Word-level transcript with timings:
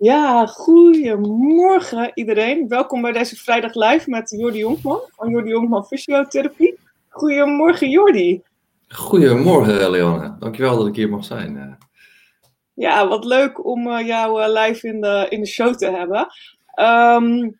Ja, 0.00 0.46
goedemorgen 0.46 2.10
iedereen. 2.14 2.68
Welkom 2.68 3.02
bij 3.02 3.12
deze 3.12 3.36
vrijdag 3.36 3.74
live 3.74 4.10
met 4.10 4.30
Jordi 4.30 4.58
Jonkman 4.58 5.00
van 5.16 5.30
Jordi 5.30 5.50
Jonkman 5.50 5.84
Fysiotherapie. 5.84 6.78
Goedemorgen 7.08 7.90
Jordi. 7.90 8.42
Goedemorgen 8.88 9.90
Leone, 9.90 10.36
dankjewel 10.38 10.76
dat 10.76 10.86
ik 10.86 10.96
hier 10.96 11.08
mag 11.08 11.24
zijn. 11.24 11.56
Eh. 11.56 11.86
Ja, 12.74 13.08
wat 13.08 13.24
leuk 13.24 13.64
om 13.64 13.86
uh, 13.86 14.06
jou 14.06 14.42
uh, 14.42 14.62
live 14.62 14.86
in 14.86 15.00
de, 15.00 15.26
in 15.28 15.40
de 15.40 15.46
show 15.46 15.74
te 15.74 15.90
hebben. 15.90 16.26
Um, 16.80 17.56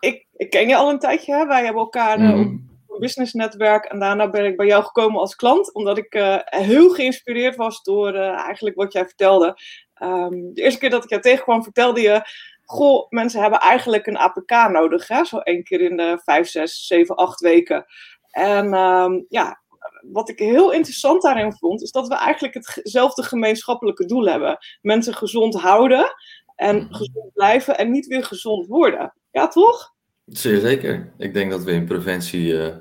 ik, 0.00 0.26
ik, 0.36 0.50
ken 0.50 0.68
je 0.68 0.76
al 0.76 0.90
een 0.90 0.98
tijdje, 0.98 1.34
hè? 1.34 1.46
wij 1.46 1.64
hebben 1.64 1.82
elkaar 1.82 2.20
mm. 2.20 2.30
op 2.30 2.36
een 2.36 2.98
businessnetwerk 2.98 3.84
en 3.84 3.98
daarna 3.98 4.30
ben 4.30 4.44
ik 4.44 4.56
bij 4.56 4.66
jou 4.66 4.84
gekomen 4.84 5.20
als 5.20 5.36
klant, 5.36 5.74
omdat 5.74 5.98
ik 5.98 6.42
heel 6.44 6.90
geïnspireerd 6.90 7.56
was 7.56 7.82
door 7.82 8.14
eigenlijk 8.14 8.76
wat 8.76 8.92
jij 8.92 9.04
vertelde. 9.04 9.56
Um, 10.02 10.54
de 10.54 10.62
eerste 10.62 10.78
keer 10.78 10.90
dat 10.90 11.04
ik 11.04 11.10
jou 11.10 11.22
tegenkwam, 11.22 11.62
vertelde 11.62 12.00
je. 12.00 12.22
Goh, 12.64 13.10
mensen 13.10 13.40
hebben 13.40 13.60
eigenlijk 13.60 14.06
een 14.06 14.18
APK 14.18 14.70
nodig. 14.70 15.08
Hè? 15.08 15.24
Zo 15.24 15.38
één 15.38 15.62
keer 15.62 15.80
in 15.80 15.96
de 15.96 16.20
vijf, 16.24 16.48
zes, 16.48 16.86
zeven, 16.86 17.16
acht 17.16 17.40
weken. 17.40 17.86
En 18.30 18.74
um, 18.74 19.26
ja, 19.28 19.60
wat 20.02 20.28
ik 20.28 20.38
heel 20.38 20.72
interessant 20.72 21.22
daarin 21.22 21.52
vond, 21.52 21.82
is 21.82 21.90
dat 21.90 22.08
we 22.08 22.14
eigenlijk 22.14 22.54
hetzelfde 22.54 23.22
gemeenschappelijke 23.22 24.04
doel 24.04 24.26
hebben. 24.26 24.58
Mensen 24.82 25.14
gezond 25.14 25.54
houden 25.54 26.14
en 26.56 26.76
mhm. 26.76 26.94
gezond 26.94 27.32
blijven 27.32 27.78
en 27.78 27.90
niet 27.90 28.06
weer 28.06 28.24
gezond 28.24 28.66
worden. 28.66 29.14
Ja, 29.30 29.48
toch? 29.48 29.94
Zeer 30.26 30.60
zeker. 30.60 31.12
Ik 31.18 31.34
denk 31.34 31.50
dat 31.50 31.62
we 31.62 31.72
in 31.72 31.84
preventie 31.84 32.52
uh, 32.52 32.74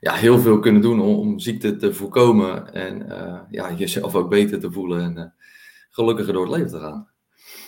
ja, 0.00 0.12
heel 0.12 0.38
veel 0.38 0.58
kunnen 0.58 0.82
doen 0.82 1.00
om, 1.00 1.18
om 1.18 1.38
ziekte 1.38 1.76
te 1.76 1.94
voorkomen 1.94 2.72
en 2.72 3.06
uh, 3.08 3.40
ja, 3.50 3.72
jezelf 3.72 4.14
ook 4.14 4.28
beter 4.28 4.60
te 4.60 4.72
voelen. 4.72 5.02
En, 5.02 5.16
uh, 5.16 5.24
gelukkiger 5.94 6.32
door 6.32 6.42
het 6.42 6.56
leven 6.56 6.70
te 6.70 6.78
gaan. 6.80 7.12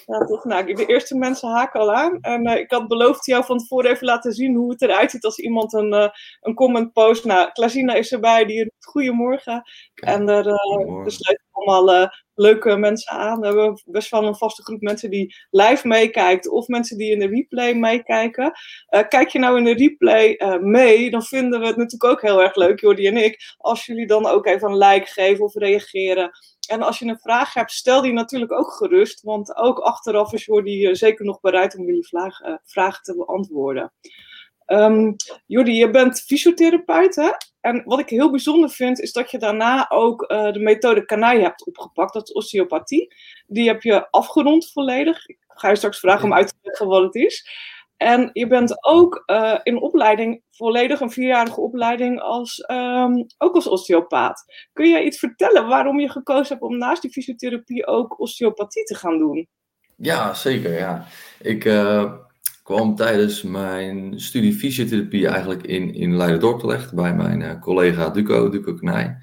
Ja, 0.06 0.18
toch. 0.24 0.44
Nou, 0.44 0.74
de 0.74 0.86
eerste 0.86 1.16
mensen 1.16 1.48
haken 1.48 1.80
al 1.80 1.92
aan. 1.94 2.20
En 2.20 2.48
uh, 2.48 2.56
ik 2.56 2.70
had 2.70 2.88
beloofd 2.88 3.26
jou 3.26 3.44
van 3.44 3.58
tevoren 3.58 3.90
even 3.90 4.06
laten 4.06 4.32
zien 4.32 4.54
hoe 4.54 4.70
het 4.70 4.82
eruit 4.82 5.10
ziet 5.10 5.24
als 5.24 5.38
iemand 5.38 5.72
een, 5.72 5.92
uh, 5.92 6.08
een 6.40 6.54
comment 6.54 6.92
post. 6.92 7.24
Nou, 7.24 7.52
Klasina 7.52 7.94
is 7.94 8.12
erbij, 8.12 8.44
die 8.44 8.62
roept 8.62 8.86
goedemorgen. 8.86 9.62
en 9.94 10.28
er, 10.28 10.46
uh, 10.46 11.04
er 11.04 11.12
sluiten 11.12 11.46
allemaal 11.50 12.10
leuke 12.36 12.76
mensen 12.76 13.12
aan. 13.12 13.40
We 13.40 13.46
hebben 13.46 13.82
best 13.84 14.10
wel 14.10 14.24
een 14.24 14.36
vaste 14.36 14.62
groep 14.62 14.80
mensen 14.80 15.10
die 15.10 15.34
live 15.50 15.88
meekijkt. 15.88 16.48
Of 16.48 16.66
mensen 16.66 16.98
die 16.98 17.10
in 17.10 17.18
de 17.18 17.26
replay 17.26 17.74
meekijken. 17.74 18.52
kijk 19.08 19.28
je 19.28 19.38
nou 19.38 19.58
in 19.58 19.64
de 19.64 19.74
replay 19.74 20.58
mee, 20.60 21.10
dan 21.10 21.22
vinden 21.22 21.60
we 21.60 21.66
het 21.66 21.76
natuurlijk 21.76 22.12
ook 22.12 22.22
heel 22.22 22.42
erg 22.42 22.54
leuk, 22.54 22.80
Jordi 22.80 23.06
en 23.06 23.16
ik. 23.16 23.54
Als 23.56 23.86
jullie 23.86 24.06
dan 24.06 24.26
ook 24.26 24.46
even 24.46 24.70
een 24.70 24.78
like 24.78 25.06
geven 25.06 25.44
of 25.44 25.54
reageren 25.54 26.30
en 26.68 26.82
als 26.82 26.98
je 26.98 27.06
een 27.06 27.18
vraag 27.18 27.54
hebt, 27.54 27.72
stel 27.72 28.02
die 28.02 28.12
natuurlijk 28.12 28.52
ook 28.52 28.72
gerust. 28.72 29.22
Want 29.22 29.56
ook 29.56 29.78
achteraf 29.78 30.32
is 30.32 30.44
Jordi 30.44 30.94
zeker 30.94 31.24
nog 31.24 31.40
bereid 31.40 31.78
om 31.78 31.84
jullie 31.84 32.08
vragen 32.64 33.02
te 33.02 33.16
beantwoorden. 33.16 33.92
Um, 34.66 35.16
Jordi, 35.46 35.72
je 35.72 35.90
bent 35.90 36.20
fysiotherapeut, 36.20 37.16
hè? 37.16 37.30
En 37.60 37.82
wat 37.84 37.98
ik 37.98 38.08
heel 38.08 38.30
bijzonder 38.30 38.70
vind, 38.70 39.00
is 39.00 39.12
dat 39.12 39.30
je 39.30 39.38
daarna 39.38 39.90
ook 39.90 40.30
uh, 40.32 40.52
de 40.52 40.58
methode 40.58 41.04
Kanai 41.04 41.40
hebt 41.42 41.66
opgepakt. 41.66 42.12
Dat 42.12 42.28
is 42.28 42.34
osteopathie. 42.34 43.14
Die 43.46 43.68
heb 43.68 43.82
je 43.82 44.10
afgerond 44.10 44.70
volledig. 44.72 45.26
Ik 45.26 45.38
ga 45.46 45.68
je 45.68 45.76
straks 45.76 45.98
vragen 45.98 46.24
om 46.24 46.34
uit 46.34 46.48
te 46.48 46.54
leggen 46.62 46.86
wat 46.86 47.02
het 47.02 47.14
is. 47.14 47.48
En 47.96 48.30
je 48.32 48.46
bent 48.46 48.84
ook 48.84 49.22
uh, 49.26 49.58
in 49.62 49.80
opleiding, 49.80 50.42
volledig 50.50 51.00
een 51.00 51.10
vierjarige 51.10 51.60
opleiding, 51.60 52.20
als, 52.20 52.64
um, 52.70 53.26
ook 53.38 53.54
als 53.54 53.66
osteopaat. 53.66 54.44
Kun 54.72 54.88
je 54.88 55.04
iets 55.04 55.18
vertellen 55.18 55.68
waarom 55.68 56.00
je 56.00 56.10
gekozen 56.10 56.48
hebt 56.48 56.62
om 56.62 56.78
naast 56.78 57.02
die 57.02 57.10
fysiotherapie 57.10 57.86
ook 57.86 58.20
osteopathie 58.20 58.84
te 58.84 58.94
gaan 58.94 59.18
doen? 59.18 59.48
Ja, 59.96 60.34
zeker. 60.34 60.72
Ja. 60.72 61.04
Ik 61.40 61.64
uh, 61.64 62.12
kwam 62.66 62.94
tijdens 62.94 63.42
mijn 63.42 64.20
studie 64.20 64.54
fysiotherapie 64.54 65.28
eigenlijk 65.28 65.62
in, 65.62 65.94
in 65.94 66.16
Leiden-Dorp 66.16 66.60
terecht 66.60 66.94
bij 66.94 67.14
mijn 67.14 67.40
uh, 67.40 67.60
collega 67.60 68.10
Duco, 68.10 68.48
Duco 68.48 68.74
Knij. 68.74 69.18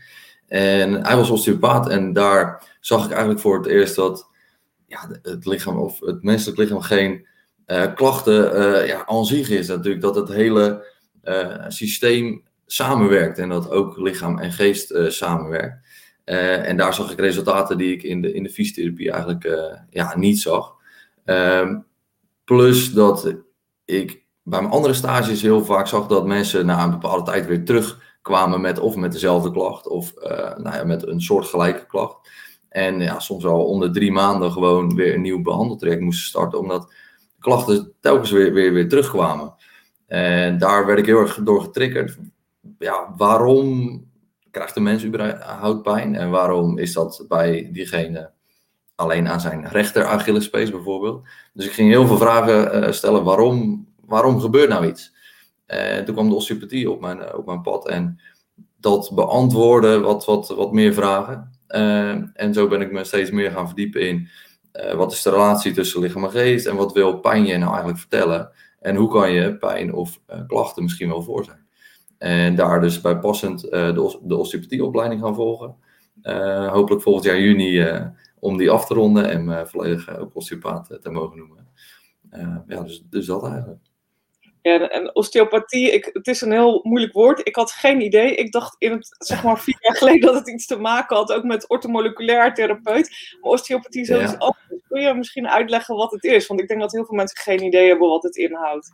En 0.48 1.06
hij 1.06 1.16
was 1.16 1.30
osteopaat 1.30 1.90
en 1.90 2.14
daar 2.14 2.64
zag 2.80 3.06
ik 3.06 3.12
eigenlijk 3.12 3.40
voor 3.40 3.58
het 3.58 3.66
eerst 3.66 3.96
dat 3.96 4.30
ja, 4.88 5.10
het 5.22 5.46
lichaam 5.46 5.78
of 5.78 6.00
het 6.00 6.24
menselijk 6.24 6.58
lichaam 6.58 6.82
geen 6.82 7.28
uh, 7.68 7.94
klachten 7.96 8.60
uh, 8.60 8.88
ja, 8.88 9.06
aan 9.06 9.26
zich 9.26 9.50
is 9.50 9.68
natuurlijk 9.68 10.02
dat 10.02 10.16
het 10.16 10.30
hele 10.30 10.86
systeem 11.68 12.44
samenwerkt 12.66 13.38
en 13.38 13.50
dat 13.50 13.70
ook 13.70 13.98
lichaam 13.98 14.40
en 14.40 14.52
geest 14.52 14.94
samenwerkt. 15.08 15.88
en 16.24 16.78
daar 16.78 16.94
zag 16.94 17.12
ik 17.12 17.20
resultaten 17.20 17.78
die 17.78 17.94
ik 17.94 18.04
in 18.04 18.22
de, 18.22 18.34
in 18.34 18.44
de 18.44 18.50
fysiotherapie 18.50 19.12
eigenlijk 19.12 19.44
ja, 19.90 20.18
niet 20.18 20.40
zag. 20.40 20.76
Ehm, 21.26 21.76
plus 22.44 22.94
dat 22.94 23.36
ik 23.86 24.26
bij 24.44 24.62
mijn 24.62 24.74
andere 24.74 24.94
stages 24.94 25.42
heel 25.42 25.66
vaak 25.66 25.88
zag 25.88 26.08
dat 26.08 26.26
mensen 26.26 26.66
na 26.66 26.84
een 26.84 26.92
bepaalde 26.92 27.32
tijd 27.32 27.46
weer 27.46 27.66
terugkwamen 27.66 28.62
met 28.62 28.80
of 28.80 28.96
met 28.96 29.12
dezelfde 29.12 29.52
klacht 29.52 29.88
of 29.88 30.14
nou 30.58 30.76
ja, 30.76 30.84
met 30.84 31.08
een 31.08 31.22
soortgelijke 31.22 31.86
klacht. 31.86 32.32
En 32.70 33.00
ja, 33.00 33.20
soms 33.20 33.46
al 33.46 33.66
onder 33.66 33.92
drie 33.92 34.12
maanden 34.12 34.52
gewoon 34.52 34.96
weer 34.96 35.14
een 35.14 35.22
nieuw 35.22 35.42
behandeltraject 35.42 36.02
moesten 36.02 36.28
starten, 36.28 36.60
omdat 36.60 36.94
klachten 37.40 37.94
telkens 38.00 38.32
weer, 38.32 38.54
weer, 38.54 38.74
weer 38.74 38.90
terugkwamen. 38.90 39.54
En 40.08 40.58
daar 40.58 40.86
werd 40.86 41.00
ik 41.00 41.06
heel 41.06 41.20
erg 41.20 41.40
door 41.44 41.62
getriggerd. 41.62 42.18
Ja, 42.80 43.14
waarom 43.18 44.12
krijgt 44.52 44.74
de 44.74 44.80
mens 44.80 45.06
überhaupt 45.06 45.82
pijn? 45.82 46.16
En 46.16 46.30
waarom 46.30 46.78
is 46.78 46.94
dat 46.94 47.26
bij 47.28 47.70
diegene 47.72 48.32
alleen 48.96 49.28
aan 49.28 49.42
zijn 49.42 49.68
rechter 49.68 50.06
Achillespees 50.06 50.72
bijvoorbeeld? 50.72 51.28
Dus 51.54 51.66
ik 51.66 51.72
ging 51.72 51.90
heel 51.90 52.08
veel 52.08 52.18
vragen 52.18 52.84
uh, 52.84 52.92
stellen. 52.92 53.24
Waarom, 53.24 53.88
waarom 54.06 54.40
gebeurt 54.40 54.70
nou 54.70 54.88
iets? 54.88 55.14
En 55.66 56.06
toen 56.06 56.16
kwam 56.16 56.30
de 56.30 56.36
osteopathie 56.36 56.92
op 56.92 57.02
mijn, 57.02 57.36
op 57.36 57.46
mijn 57.46 57.62
pad. 57.62 57.88
En 57.88 58.20
dat 58.80 59.12
beantwoordde 59.14 60.00
wat, 60.00 60.26
wat, 60.26 60.48
wat 60.48 60.72
meer 60.72 60.94
vragen. 60.94 61.52
Uh, 61.68 62.10
en 62.34 62.54
zo 62.54 62.68
ben 62.68 62.82
ik 62.82 62.92
me 62.92 63.04
steeds 63.04 63.32
meer 63.32 63.52
gaan 63.52 63.68
verdiepen 63.68 64.08
in 64.08 64.30
uh, 64.74 64.94
wat 64.94 65.12
is 65.12 65.22
de 65.22 65.30
relatie 65.30 65.74
tussen 65.74 66.02
lichaam 66.02 66.24
en 66.24 66.32
geest 66.32 66.66
en 66.66 66.76
wat 66.76 66.94
wil 66.94 67.20
pijn 67.20 67.46
je 67.46 67.58
nou 67.58 67.70
eigenlijk 67.70 68.00
vertellen? 68.00 68.52
En 68.80 68.96
hoe 68.96 69.10
kan 69.10 69.32
je 69.32 69.58
pijn 69.58 69.94
of 69.94 70.20
uh, 70.30 70.38
klachten 70.48 70.84
misschien 70.84 71.08
wel 71.08 71.22
voor 71.22 71.44
zijn? 71.44 71.66
En 72.18 72.56
daar 72.56 72.82
dus 72.82 73.02
bij 73.02 73.20
passend 73.20 73.66
uh, 73.66 73.72
de, 73.72 74.20
de 74.24 74.36
osteopathieopleiding 74.36 75.22
gaan 75.22 75.36
volgen. 75.36 75.76
hopelijk 76.70 77.02
volgend 77.02 77.26
jaar 77.26 77.40
juni 77.40 77.80
om 78.44 78.58
die 78.58 78.72
af 78.72 78.86
te 78.86 78.94
ronden 78.94 79.30
en 79.30 79.46
me 79.46 79.68
volledig 79.68 80.18
ook 80.18 80.36
osteopaat 80.36 80.98
te 81.02 81.10
mogen 81.10 81.38
noemen. 81.38 81.68
ja, 82.68 82.82
dus, 82.82 83.04
dus 83.10 83.26
dat 83.26 83.44
eigenlijk. 83.46 83.82
Ja, 84.62 84.90
en 84.90 85.16
osteopathie, 85.16 85.92
ik, 85.92 86.10
het 86.14 86.28
is 86.28 86.42
een 86.42 86.52
heel 86.52 86.80
moeilijk 86.84 87.14
woord. 87.14 87.48
Ik 87.48 87.56
had 87.56 87.72
geen 87.72 88.02
idee. 88.02 88.36
Ik 88.36 88.52
dacht 88.52 88.76
in 88.78 88.92
het, 88.92 89.16
zeg 89.18 89.44
maar 89.44 89.60
vier 89.60 89.78
jaar 89.80 89.96
geleden 89.96 90.22
dat 90.22 90.36
het 90.36 90.50
iets 90.50 90.66
te 90.66 90.80
maken 90.80 91.16
had, 91.16 91.34
ook 91.34 91.44
met 91.44 91.70
ortomoleculair 91.70 92.54
therapeut. 92.54 93.38
Maar 93.42 93.52
osteopathie 93.52 94.02
is 94.02 94.08
zoiets 94.08 94.32
ja. 94.32 94.38
anders. 94.38 94.84
Kun 94.88 95.02
je 95.02 95.14
misschien 95.14 95.48
uitleggen 95.48 95.96
wat 95.96 96.12
het 96.12 96.24
is? 96.24 96.48
Want 96.48 96.60
ik 96.60 96.68
denk 96.68 96.80
dat 96.80 96.92
heel 96.92 97.06
veel 97.06 97.16
mensen 97.16 97.38
geen 97.38 97.64
idee 97.64 97.88
hebben 97.88 98.10
wat 98.10 98.24
het 98.24 98.36
inhoudt. 98.36 98.94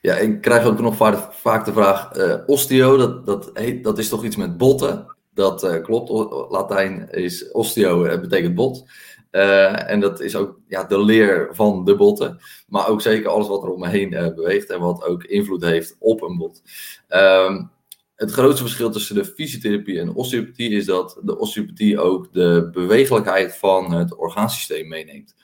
Ja, 0.00 0.14
ik 0.14 0.40
krijg 0.40 0.64
ook 0.64 0.80
nog 0.80 0.96
vaak 1.30 1.64
de 1.64 1.72
vraag, 1.72 2.16
uh, 2.16 2.36
osteo, 2.46 2.96
dat, 2.96 3.26
dat, 3.26 3.50
heet, 3.52 3.84
dat 3.84 3.98
is 3.98 4.08
toch 4.08 4.24
iets 4.24 4.36
met 4.36 4.56
botten? 4.56 5.13
Dat 5.34 5.64
uh, 5.64 5.82
klopt, 5.82 6.10
Latijn 6.50 7.10
is 7.10 7.50
osteo, 7.52 8.04
uh, 8.04 8.20
betekent 8.20 8.54
bot. 8.54 8.84
Uh, 9.30 9.90
en 9.90 10.00
dat 10.00 10.20
is 10.20 10.36
ook 10.36 10.60
ja, 10.68 10.84
de 10.84 11.04
leer 11.04 11.48
van 11.52 11.84
de 11.84 11.96
botten. 11.96 12.40
Maar 12.68 12.88
ook 12.88 13.00
zeker 13.00 13.28
alles 13.28 13.48
wat 13.48 13.62
er 13.62 13.68
om 13.68 13.80
me 13.80 13.88
heen 13.88 14.10
beweegt 14.10 14.70
en 14.70 14.80
wat 14.80 15.04
ook 15.04 15.24
invloed 15.24 15.64
heeft 15.64 15.96
op 15.98 16.22
een 16.22 16.36
bot. 16.36 16.62
Um, 17.08 17.70
het 18.14 18.30
grootste 18.30 18.62
verschil 18.62 18.90
tussen 18.90 19.14
de 19.14 19.24
fysiotherapie 19.24 20.00
en 20.00 20.14
osteopathie 20.14 20.70
is 20.70 20.84
dat 20.84 21.20
de 21.22 21.38
osteopathie 21.38 22.00
ook 22.00 22.32
de 22.32 22.68
bewegelijkheid 22.72 23.56
van 23.56 23.92
het 23.92 24.16
orgaansysteem 24.16 24.88
meeneemt. 24.88 25.34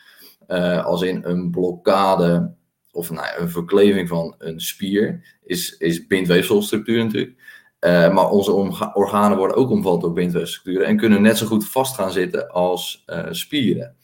Als 0.85 1.03
in 1.03 1.25
een 1.25 1.51
blokkade 1.51 2.55
of 2.93 3.11
nou 3.11 3.27
een 3.39 3.51
verkleving 3.51 4.09
van 4.09 4.35
een 4.39 4.61
spier 4.61 5.37
is, 5.45 5.77
is 5.77 6.07
bindweefselstructuur 6.07 7.05
natuurlijk. 7.05 7.35
Uh, 7.81 8.13
maar 8.13 8.31
onze 8.31 8.53
organen 8.95 9.39
worden 9.39 9.57
ook 9.57 9.71
omvat 9.71 10.01
door 10.01 10.13
bindweefselstructuren 10.13 10.87
en 10.87 10.97
kunnen 10.97 11.23
net 11.23 11.39
zo 11.39 11.47
goed 11.47 11.69
vast 11.69 11.95
gaan 11.95 12.11
zitten 12.11 12.51
als 12.51 13.05
uh, 13.07 13.27
spieren. 13.31 13.97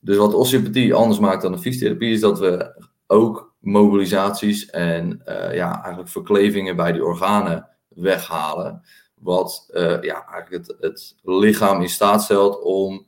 Dus 0.00 0.16
wat 0.16 0.34
osteopathie 0.34 0.94
anders 0.94 1.18
maakt 1.18 1.42
dan 1.42 1.52
de 1.52 1.58
fysiotherapie 1.58 2.12
is 2.12 2.20
dat 2.20 2.38
we 2.38 2.82
ook 3.06 3.54
mobilisaties 3.58 4.70
en 4.70 5.22
uh, 5.28 5.54
ja, 5.54 5.80
eigenlijk 5.80 6.08
verklevingen 6.08 6.76
bij 6.76 6.92
die 6.92 7.04
organen 7.04 7.68
weghalen. 7.88 8.82
Wat 9.14 9.68
ja, 10.00 10.26
eigenlijk 10.28 10.50
het, 10.50 10.76
het, 10.80 11.16
lichaam 11.22 11.80
in 11.80 11.88
staat 11.88 12.22
stelt 12.22 12.62
om 12.62 13.06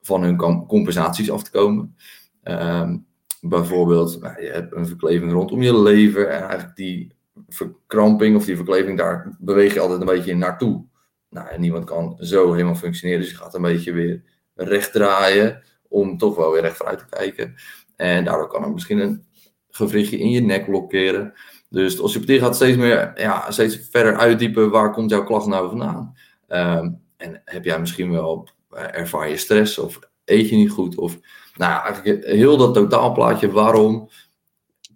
van 0.00 0.22
hun 0.22 0.66
compensaties 0.66 1.30
af 1.30 1.42
te 1.42 1.50
komen. 1.50 1.96
Ehm, 2.42 2.96
bijvoorbeeld, 3.40 4.20
nou, 4.20 4.42
je 4.42 4.50
hebt 4.50 4.74
een 4.74 4.86
verkleving 4.86 5.32
rondom 5.32 5.62
je 5.62 5.78
lever 5.78 6.28
en 6.28 6.40
eigenlijk 6.40 6.76
die 6.76 7.14
verkramping 7.48 8.36
of 8.36 8.44
die 8.44 8.56
verkleving, 8.56 8.98
daar 8.98 9.36
beweeg 9.38 9.74
je 9.74 9.80
altijd 9.80 10.00
een 10.00 10.06
beetje 10.06 10.34
naartoe. 10.34 10.84
Nou, 11.30 11.48
en 11.48 11.60
niemand 11.60 11.84
kan 11.84 12.16
zo 12.18 12.52
helemaal 12.52 12.74
functioneren, 12.74 13.20
dus 13.20 13.30
je 13.30 13.36
gaat 13.36 13.54
een 13.54 13.62
beetje 13.62 13.92
weer 13.92 14.22
recht 14.54 14.92
draaien 14.92 15.62
om 15.88 16.18
toch 16.18 16.36
wel 16.36 16.52
weer 16.52 16.60
recht 16.60 16.76
vooruit 16.76 16.98
te 16.98 17.16
kijken. 17.16 17.54
En 17.96 18.24
daardoor 18.24 18.48
kan 18.48 18.64
er 18.64 18.72
misschien 18.72 18.98
een 18.98 19.24
gewrichtje 19.70 20.18
in 20.18 20.30
je 20.30 20.40
nek 20.40 20.64
blokkeren. 20.64 21.32
Dus 21.68 21.96
de 21.96 22.02
osteopathie 22.02 22.40
gaat 22.40 22.54
steeds 22.54 22.76
meer, 22.76 23.12
ja, 23.20 23.50
steeds 23.50 23.88
verder 23.90 24.16
uitdiepen 24.16 24.70
waar 24.70 24.92
komt 24.92 25.10
jouw 25.10 25.24
klacht 25.24 25.46
nou 25.46 25.68
vandaan. 25.68 26.16
Um, 26.48 27.02
en 27.16 27.42
heb 27.44 27.64
jij 27.64 27.80
misschien 27.80 28.10
wel, 28.10 28.48
ervaar 28.70 29.28
je 29.28 29.36
stress 29.36 29.78
of 29.78 29.98
eet 30.24 30.48
je 30.48 30.56
niet 30.56 30.70
goed? 30.70 30.96
Of 30.96 31.18
nou 31.56 31.82
eigenlijk 31.84 32.24
heel 32.24 32.56
dat 32.56 32.74
totaalplaatje, 32.74 33.50
waarom 33.50 34.08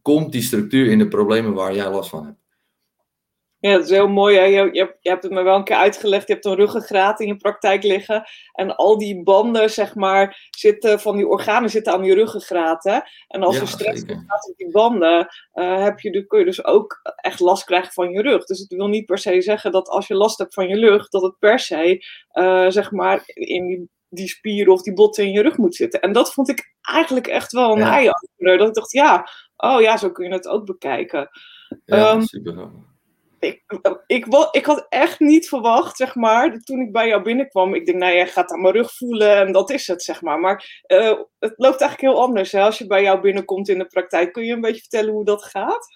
komt 0.08 0.32
die 0.32 0.43
structuur 0.43 0.90
in 0.90 0.99
de 0.99 1.08
problemen 1.08 1.55
waar 1.55 1.75
jij 1.75 1.90
last 1.90 2.10
van 2.10 2.25
hebt? 2.25 2.37
Ja, 3.60 3.72
dat 3.72 3.84
is 3.84 3.90
heel 3.90 4.08
mooi. 4.08 4.37
Hè? 4.37 4.44
Je, 4.44 4.69
je, 4.72 4.96
je, 5.00 5.08
hebt 5.08 5.22
het 5.22 5.32
me 5.32 5.43
wel 5.43 5.56
een 5.56 5.64
keer 5.64 5.76
uitgelegd. 5.76 6.26
Je 6.26 6.32
hebt 6.32 6.44
een 6.44 6.55
ruggengraat 6.55 7.20
in 7.20 7.26
je 7.26 7.37
praktijk 7.37 7.82
liggen. 7.82 8.28
En 8.52 8.76
al 8.76 8.99
die 8.99 9.22
banden, 9.22 9.70
zeg 9.70 9.94
maar, 9.94 10.49
zitten, 10.50 11.00
van 11.00 11.16
die 11.16 11.26
organen 11.26 11.70
zitten 11.70 11.93
aan 11.93 12.05
je 12.05 12.14
ruggengraat. 12.14 12.84
Hè? 12.84 12.99
En 13.26 13.43
als 13.43 13.55
ja, 13.55 13.60
er 13.60 13.69
stress 13.69 14.02
gaat 14.06 14.49
op 14.50 14.56
die 14.56 14.70
banden, 14.70 15.28
uh, 15.55 15.82
heb 15.82 15.99
je, 15.99 16.26
kun 16.26 16.38
je 16.38 16.44
dus 16.44 16.64
ook 16.64 17.00
echt 17.16 17.40
last 17.40 17.64
krijgen 17.64 17.93
van 17.93 18.11
je 18.11 18.22
rug. 18.22 18.44
Dus 18.44 18.58
het 18.58 18.75
wil 18.75 18.88
niet 18.88 19.06
per 19.06 19.19
se 19.19 19.40
zeggen 19.40 19.72
dat 19.72 19.88
als 19.88 20.06
je 20.06 20.14
last 20.14 20.38
hebt 20.38 20.54
van 20.54 20.69
je 20.69 20.78
rug, 20.78 21.08
dat 21.08 21.22
het 21.22 21.38
per 21.38 21.58
se, 21.58 22.04
uh, 22.32 22.69
zeg 22.69 22.90
maar, 22.90 23.22
in 23.34 23.66
die 23.66 23.88
die 24.11 24.28
spieren 24.28 24.72
of 24.72 24.82
die 24.82 24.94
botten 24.94 25.25
in 25.25 25.32
je 25.32 25.43
rug 25.43 25.56
moet 25.56 25.75
zitten. 25.75 26.00
En 26.00 26.12
dat 26.12 26.32
vond 26.32 26.49
ik 26.49 26.75
eigenlijk 26.81 27.26
echt 27.26 27.52
wel 27.52 27.72
een 27.72 27.78
ja. 27.78 27.93
eye-opener. 27.93 28.58
Dat 28.58 28.69
ik 28.69 28.75
dacht, 28.75 28.93
ja, 28.93 29.28
oh 29.58 29.81
ja, 29.81 29.96
zo 29.96 30.10
kun 30.10 30.26
je 30.26 30.32
het 30.32 30.49
ook 30.49 30.66
bekijken. 30.66 31.28
Ja, 31.84 32.12
um, 32.12 32.22
super 32.22 32.70
ik, 33.38 33.62
ik, 34.06 34.26
ik, 34.50 34.66
had 34.66 34.87
echt 34.88 35.20
niet 35.20 35.49
verwacht, 35.49 35.96
zeg 35.96 36.14
maar, 36.14 36.58
toen 36.58 36.81
ik 36.81 36.93
bij 36.93 37.08
jou 37.08 37.22
binnenkwam. 37.22 37.75
Ik 37.75 37.87
denk, 37.87 37.99
nou, 37.99 38.14
jij 38.14 38.26
gaat 38.26 38.52
aan 38.52 38.60
mijn 38.60 38.75
rug 38.75 38.94
voelen 38.94 39.37
en 39.37 39.52
dat 39.52 39.70
is 39.70 39.87
het, 39.87 40.02
zeg 40.02 40.22
maar. 40.22 40.40
Maar 40.40 40.82
uh, 40.87 41.19
het 41.38 41.55
loopt 41.56 41.81
eigenlijk 41.81 42.12
heel 42.12 42.22
anders. 42.22 42.52
Hè? 42.52 42.62
Als 42.62 42.78
je 42.78 42.87
bij 42.87 43.02
jou 43.02 43.20
binnenkomt 43.20 43.69
in 43.69 43.78
de 43.78 43.87
praktijk, 43.87 44.32
kun 44.32 44.44
je 44.44 44.52
een 44.52 44.60
beetje 44.60 44.81
vertellen 44.81 45.12
hoe 45.12 45.25
dat 45.25 45.44
gaat? 45.44 45.87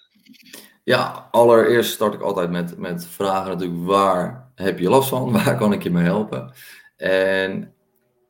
Ja, 0.84 1.28
allereerst 1.30 1.92
start 1.92 2.14
ik 2.14 2.20
altijd 2.20 2.50
met, 2.50 2.78
met 2.78 3.06
vragen 3.06 3.50
natuurlijk, 3.50 3.86
waar 3.86 4.52
heb 4.54 4.78
je 4.78 4.88
last 4.88 5.08
van? 5.08 5.32
Waar 5.44 5.56
kan 5.56 5.72
ik 5.72 5.82
je 5.82 5.90
mee 5.90 6.04
helpen? 6.04 6.52
En, 6.96 7.74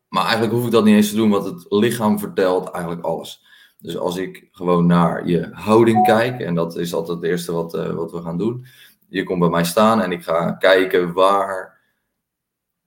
maar 0.08 0.22
eigenlijk 0.22 0.52
hoef 0.52 0.64
ik 0.64 0.72
dat 0.72 0.84
niet 0.84 0.96
eens 0.96 1.10
te 1.10 1.16
doen, 1.16 1.30
want 1.30 1.44
het 1.44 1.66
lichaam 1.68 2.18
vertelt 2.18 2.70
eigenlijk 2.70 3.04
alles. 3.04 3.44
Dus 3.82 3.96
als 3.96 4.16
ik 4.16 4.48
gewoon 4.50 4.86
naar 4.86 5.26
je 5.26 5.48
houding 5.52 6.04
kijk, 6.04 6.40
en 6.40 6.54
dat 6.54 6.76
is 6.76 6.94
altijd 6.94 7.16
het 7.16 7.26
eerste 7.26 7.52
wat, 7.52 7.74
uh, 7.74 7.90
wat 7.90 8.12
we 8.12 8.22
gaan 8.22 8.38
doen 8.38 8.66
je 9.12 9.24
komt 9.24 9.40
bij 9.40 9.48
mij 9.48 9.64
staan 9.64 10.00
en 10.00 10.12
ik 10.12 10.22
ga 10.22 10.52
kijken 10.52 11.12
waar 11.12 11.80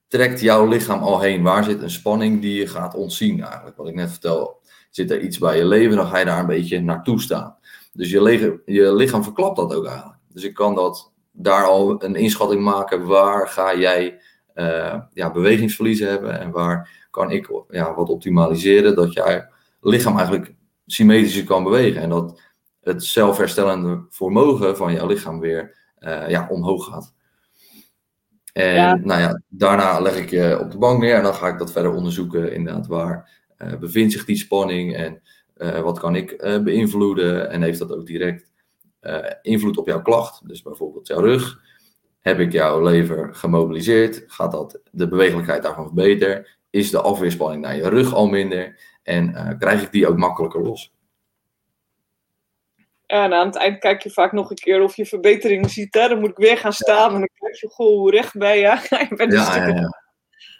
trekt 0.08 0.40
jouw 0.40 0.66
lichaam 0.66 1.02
al 1.02 1.20
heen? 1.20 1.42
Waar 1.42 1.64
zit 1.64 1.82
een 1.82 1.90
spanning 1.90 2.40
die 2.40 2.54
je 2.54 2.66
gaat 2.66 2.94
ontzien 2.94 3.42
eigenlijk? 3.42 3.76
Wat 3.76 3.88
ik 3.88 3.94
net 3.94 4.10
vertel, 4.10 4.60
zit 4.90 5.10
er 5.10 5.20
iets 5.20 5.38
bij 5.38 5.56
je 5.56 5.64
leven, 5.64 5.96
dan 5.96 6.06
ga 6.06 6.18
je 6.18 6.24
daar 6.24 6.38
een 6.38 6.46
beetje 6.46 6.80
naartoe 6.80 7.20
staan. 7.20 7.56
Dus 7.92 8.10
je, 8.10 8.22
lichaam, 8.22 8.60
je 8.64 8.94
lichaam 8.94 9.22
verklapt 9.22 9.56
dat 9.56 9.74
ook 9.74 9.86
eigenlijk. 9.86 10.18
Dus 10.28 10.44
ik 10.44 10.54
kan 10.54 10.74
dat 10.74 11.12
daar 11.32 11.64
al 11.64 12.04
een 12.04 12.14
inschatting 12.14 12.62
maken, 12.62 13.06
waar 13.06 13.48
ga 13.48 13.76
jij 13.76 14.20
uh, 14.54 15.00
ja, 15.12 15.30
bewegingsverliezen 15.30 16.08
hebben 16.08 16.40
en 16.40 16.50
waar 16.50 17.06
kan 17.10 17.30
ik 17.30 17.50
ja, 17.68 17.94
wat 17.94 18.08
optimaliseren, 18.08 18.94
dat 18.94 19.12
jij 19.12 19.48
lichaam 19.80 20.16
eigenlijk 20.16 20.54
symmetrisch 20.86 21.44
kan 21.44 21.64
bewegen 21.64 22.02
en 22.02 22.08
dat 22.08 22.40
het 22.80 23.04
zelfherstellende 23.04 24.06
vermogen 24.10 24.76
van 24.76 24.92
jouw 24.92 25.06
lichaam 25.06 25.40
weer 25.40 25.76
uh, 25.98 26.28
ja, 26.28 26.46
omhoog 26.50 26.84
gaat. 26.84 27.14
En 28.52 29.06
nou 29.06 29.20
ja, 29.20 29.42
daarna 29.48 30.00
leg 30.00 30.16
ik 30.16 30.30
je 30.30 30.58
op 30.60 30.70
de 30.70 30.78
bank 30.78 31.00
neer 31.00 31.14
en 31.14 31.22
dan 31.22 31.34
ga 31.34 31.48
ik 31.48 31.58
dat 31.58 31.72
verder 31.72 31.92
onderzoeken. 31.92 32.52
Inderdaad, 32.52 32.86
waar 32.86 33.30
uh, 33.58 33.78
bevindt 33.78 34.12
zich 34.12 34.24
die 34.24 34.36
spanning 34.36 34.94
en 34.94 35.22
uh, 35.56 35.80
wat 35.80 35.98
kan 35.98 36.16
ik 36.16 36.36
beïnvloeden? 36.64 37.50
En 37.50 37.62
heeft 37.62 37.78
dat 37.78 37.92
ook 37.92 38.06
direct 38.06 38.50
invloed 39.42 39.76
op 39.76 39.86
jouw 39.86 40.02
klacht? 40.02 40.48
Dus 40.48 40.62
bijvoorbeeld 40.62 41.06
jouw 41.06 41.20
rug. 41.20 41.60
Heb 42.20 42.38
ik 42.38 42.52
jouw 42.52 42.82
lever 42.82 43.34
gemobiliseerd? 43.34 44.24
Gaat 44.26 44.52
dat 44.52 44.80
de 44.90 45.08
bewegelijkheid 45.08 45.62
daarvan 45.62 45.84
verbeteren? 45.84 46.46
Is 46.70 46.90
de 46.90 47.00
afweerspanning 47.00 47.62
naar 47.62 47.76
je 47.76 47.88
rug 47.88 48.14
al 48.14 48.28
minder? 48.28 48.80
En 49.06 49.56
krijg 49.58 49.82
ik 49.82 49.92
die 49.92 50.08
ook 50.08 50.16
makkelijker 50.16 50.62
los? 50.62 50.94
En 53.06 53.32
aan 53.32 53.46
het 53.46 53.56
eind 53.56 53.78
kijk 53.78 54.02
je 54.02 54.10
vaak 54.10 54.32
nog 54.32 54.50
een 54.50 54.56
keer 54.56 54.82
of 54.82 54.96
je 54.96 55.06
verbeteringen 55.06 55.70
ziet. 55.70 55.94
Hè? 55.94 56.08
Dan 56.08 56.20
moet 56.20 56.30
ik 56.30 56.36
weer 56.36 56.56
gaan 56.56 56.72
staan 56.72 57.14
en 57.14 57.18
dan 57.18 57.28
kijk 57.34 57.54
je, 57.54 57.68
goh, 57.68 57.98
hoe 57.98 58.10
recht 58.10 58.38
ben 58.38 58.56
je? 58.56 58.60
ja, 59.28 59.56
ja, 59.56 59.66
ja. 59.66 59.74
ja. 59.74 59.90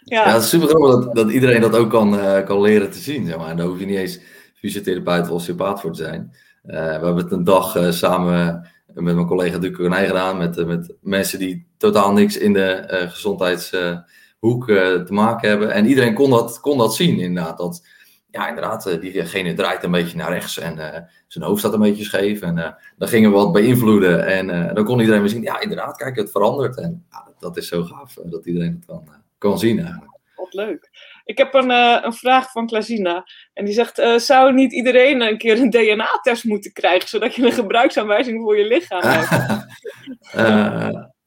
ja, 0.03 0.33
het 0.33 0.43
is 0.43 0.49
super 0.49 0.67
grappig 0.67 0.89
dat, 0.89 1.15
dat 1.15 1.31
iedereen 1.31 1.61
dat 1.61 1.75
ook 1.75 1.89
kan, 1.89 2.13
uh, 2.13 2.45
kan 2.45 2.61
leren 2.61 2.91
te 2.91 2.97
zien. 2.97 3.25
Zeg 3.25 3.37
maar. 3.37 3.49
En 3.49 3.57
daar 3.57 3.65
hoef 3.65 3.79
je 3.79 3.85
niet 3.85 3.97
eens 3.97 4.19
fysiotherapeut 4.53 5.23
of 5.23 5.29
osteopaat 5.29 5.81
voor 5.81 5.93
te 5.93 6.03
zijn. 6.03 6.31
Uh, 6.65 6.75
we 6.75 7.05
hebben 7.05 7.15
het 7.15 7.31
een 7.31 7.43
dag 7.43 7.93
samen 7.93 8.69
met 8.93 9.15
mijn 9.15 9.27
collega 9.27 9.57
Duke 9.57 9.81
Konij 9.81 10.07
gedaan. 10.07 10.37
Met, 10.37 10.65
met 10.65 10.95
mensen 11.01 11.39
die 11.39 11.67
totaal 11.77 12.13
niks 12.13 12.37
in 12.37 12.53
de 12.53 12.83
gezondheidshoek 13.09 14.65
te 14.65 15.07
maken 15.09 15.49
hebben. 15.49 15.71
En 15.71 15.85
iedereen 15.85 16.13
kon 16.13 16.29
dat, 16.29 16.59
kon 16.59 16.77
dat 16.77 16.95
zien 16.95 17.19
inderdaad. 17.19 17.57
Dat, 17.57 17.87
ja, 18.37 18.47
inderdaad, 18.47 18.85
eh, 18.85 18.99
diegene 18.99 19.53
draait 19.53 19.83
een 19.83 19.91
beetje 19.91 20.17
naar 20.17 20.31
rechts 20.31 20.59
en 20.59 20.77
uh, 20.77 20.87
zijn 21.27 21.43
hoofd 21.43 21.59
staat 21.59 21.73
een 21.73 21.79
beetje 21.79 22.03
scheef. 22.03 22.41
En 22.41 22.57
uh, 22.57 22.69
dan 22.97 23.07
gingen 23.07 23.29
we 23.29 23.35
wat 23.35 23.51
beïnvloeden 23.51 24.25
en 24.25 24.73
dan 24.73 24.85
kon 24.85 24.99
iedereen 24.99 25.21
weer 25.21 25.29
zien, 25.29 25.41
ja, 25.41 25.59
inderdaad, 25.59 25.97
kijk, 25.97 26.15
het 26.15 26.31
verandert. 26.31 26.77
En 26.77 27.05
dat 27.39 27.57
is 27.57 27.67
zo 27.67 27.83
gaaf 27.83 28.13
dat 28.23 28.45
iedereen 28.45 28.75
het 28.75 28.85
kan, 28.85 29.07
kan 29.37 29.59
zien 29.59 29.79
eigenlijk. 29.79 30.11
Wat 30.35 30.53
leuk. 30.53 30.89
Ik 31.25 31.37
heb 31.37 31.53
een, 31.53 31.69
een 32.05 32.13
vraag 32.13 32.51
van 32.51 32.67
Klazina. 32.67 33.25
En 33.53 33.65
die 33.65 33.73
zegt, 33.73 34.21
zou 34.21 34.53
niet 34.53 34.73
iedereen 34.73 35.21
een 35.21 35.37
keer 35.37 35.59
een 35.59 35.69
DNA-test 35.69 36.43
moeten 36.43 36.73
krijgen, 36.73 37.09
zodat 37.09 37.35
je 37.35 37.45
een 37.45 37.51
gebruiksaanwijzing 37.51 38.41
voor 38.41 38.57
je 38.57 38.67
lichaam 38.67 39.01
hebt? 39.11 39.29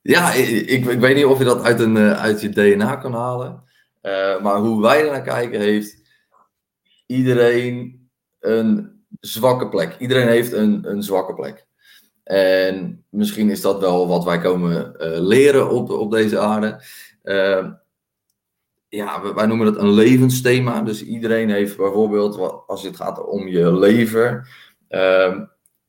ja, 0.01 0.33
ik, 0.33 0.49
ik, 0.49 0.87
ik, 0.87 1.01
weet 1.01 1.17
niet 1.17 1.25
of 1.25 1.39
je 1.39 1.45
dat 1.45 1.63
uit, 1.63 1.81
een, 1.81 1.99
uit 1.99 2.41
je 2.41 2.49
DNA 2.49 2.97
kan 2.97 3.15
halen. 3.15 3.63
maar 4.43 4.57
hoe 4.57 4.83
wij 4.83 5.05
er 5.05 5.11
naar 5.11 5.23
kijken 5.23 5.61
heeft 5.61 6.00
iedereen 7.11 8.09
een 8.41 9.03
zwakke 9.21 9.69
plek. 9.69 9.97
Iedereen 9.99 10.29
heeft 10.29 10.53
een, 10.53 10.91
een 10.91 11.03
zwakke 11.03 11.35
plek. 11.35 11.67
En 12.25 13.05
misschien 13.09 13.51
is 13.51 13.61
dat 13.61 13.81
wel 13.81 14.09
wat 14.09 14.25
wij 14.25 14.39
komen 14.39 14.95
uh, 14.99 15.19
leren 15.19 15.71
op, 15.71 15.91
op 15.91 16.11
deze 16.11 16.39
aarde. 16.39 16.83
Uh, 17.23 17.71
ja, 18.89 19.35
wij 19.35 19.47
noemen 19.47 19.67
het 19.67 19.77
een 19.77 19.93
levensthema. 19.93 20.83
Dus 20.83 21.05
iedereen 21.05 21.51
heeft 21.51 21.77
bijvoorbeeld, 21.77 22.67
als 22.67 22.83
het 22.83 22.97
gaat 22.97 23.27
om 23.27 23.49
je 23.49 23.73
lever, 23.79 24.49
uh, 24.91 25.41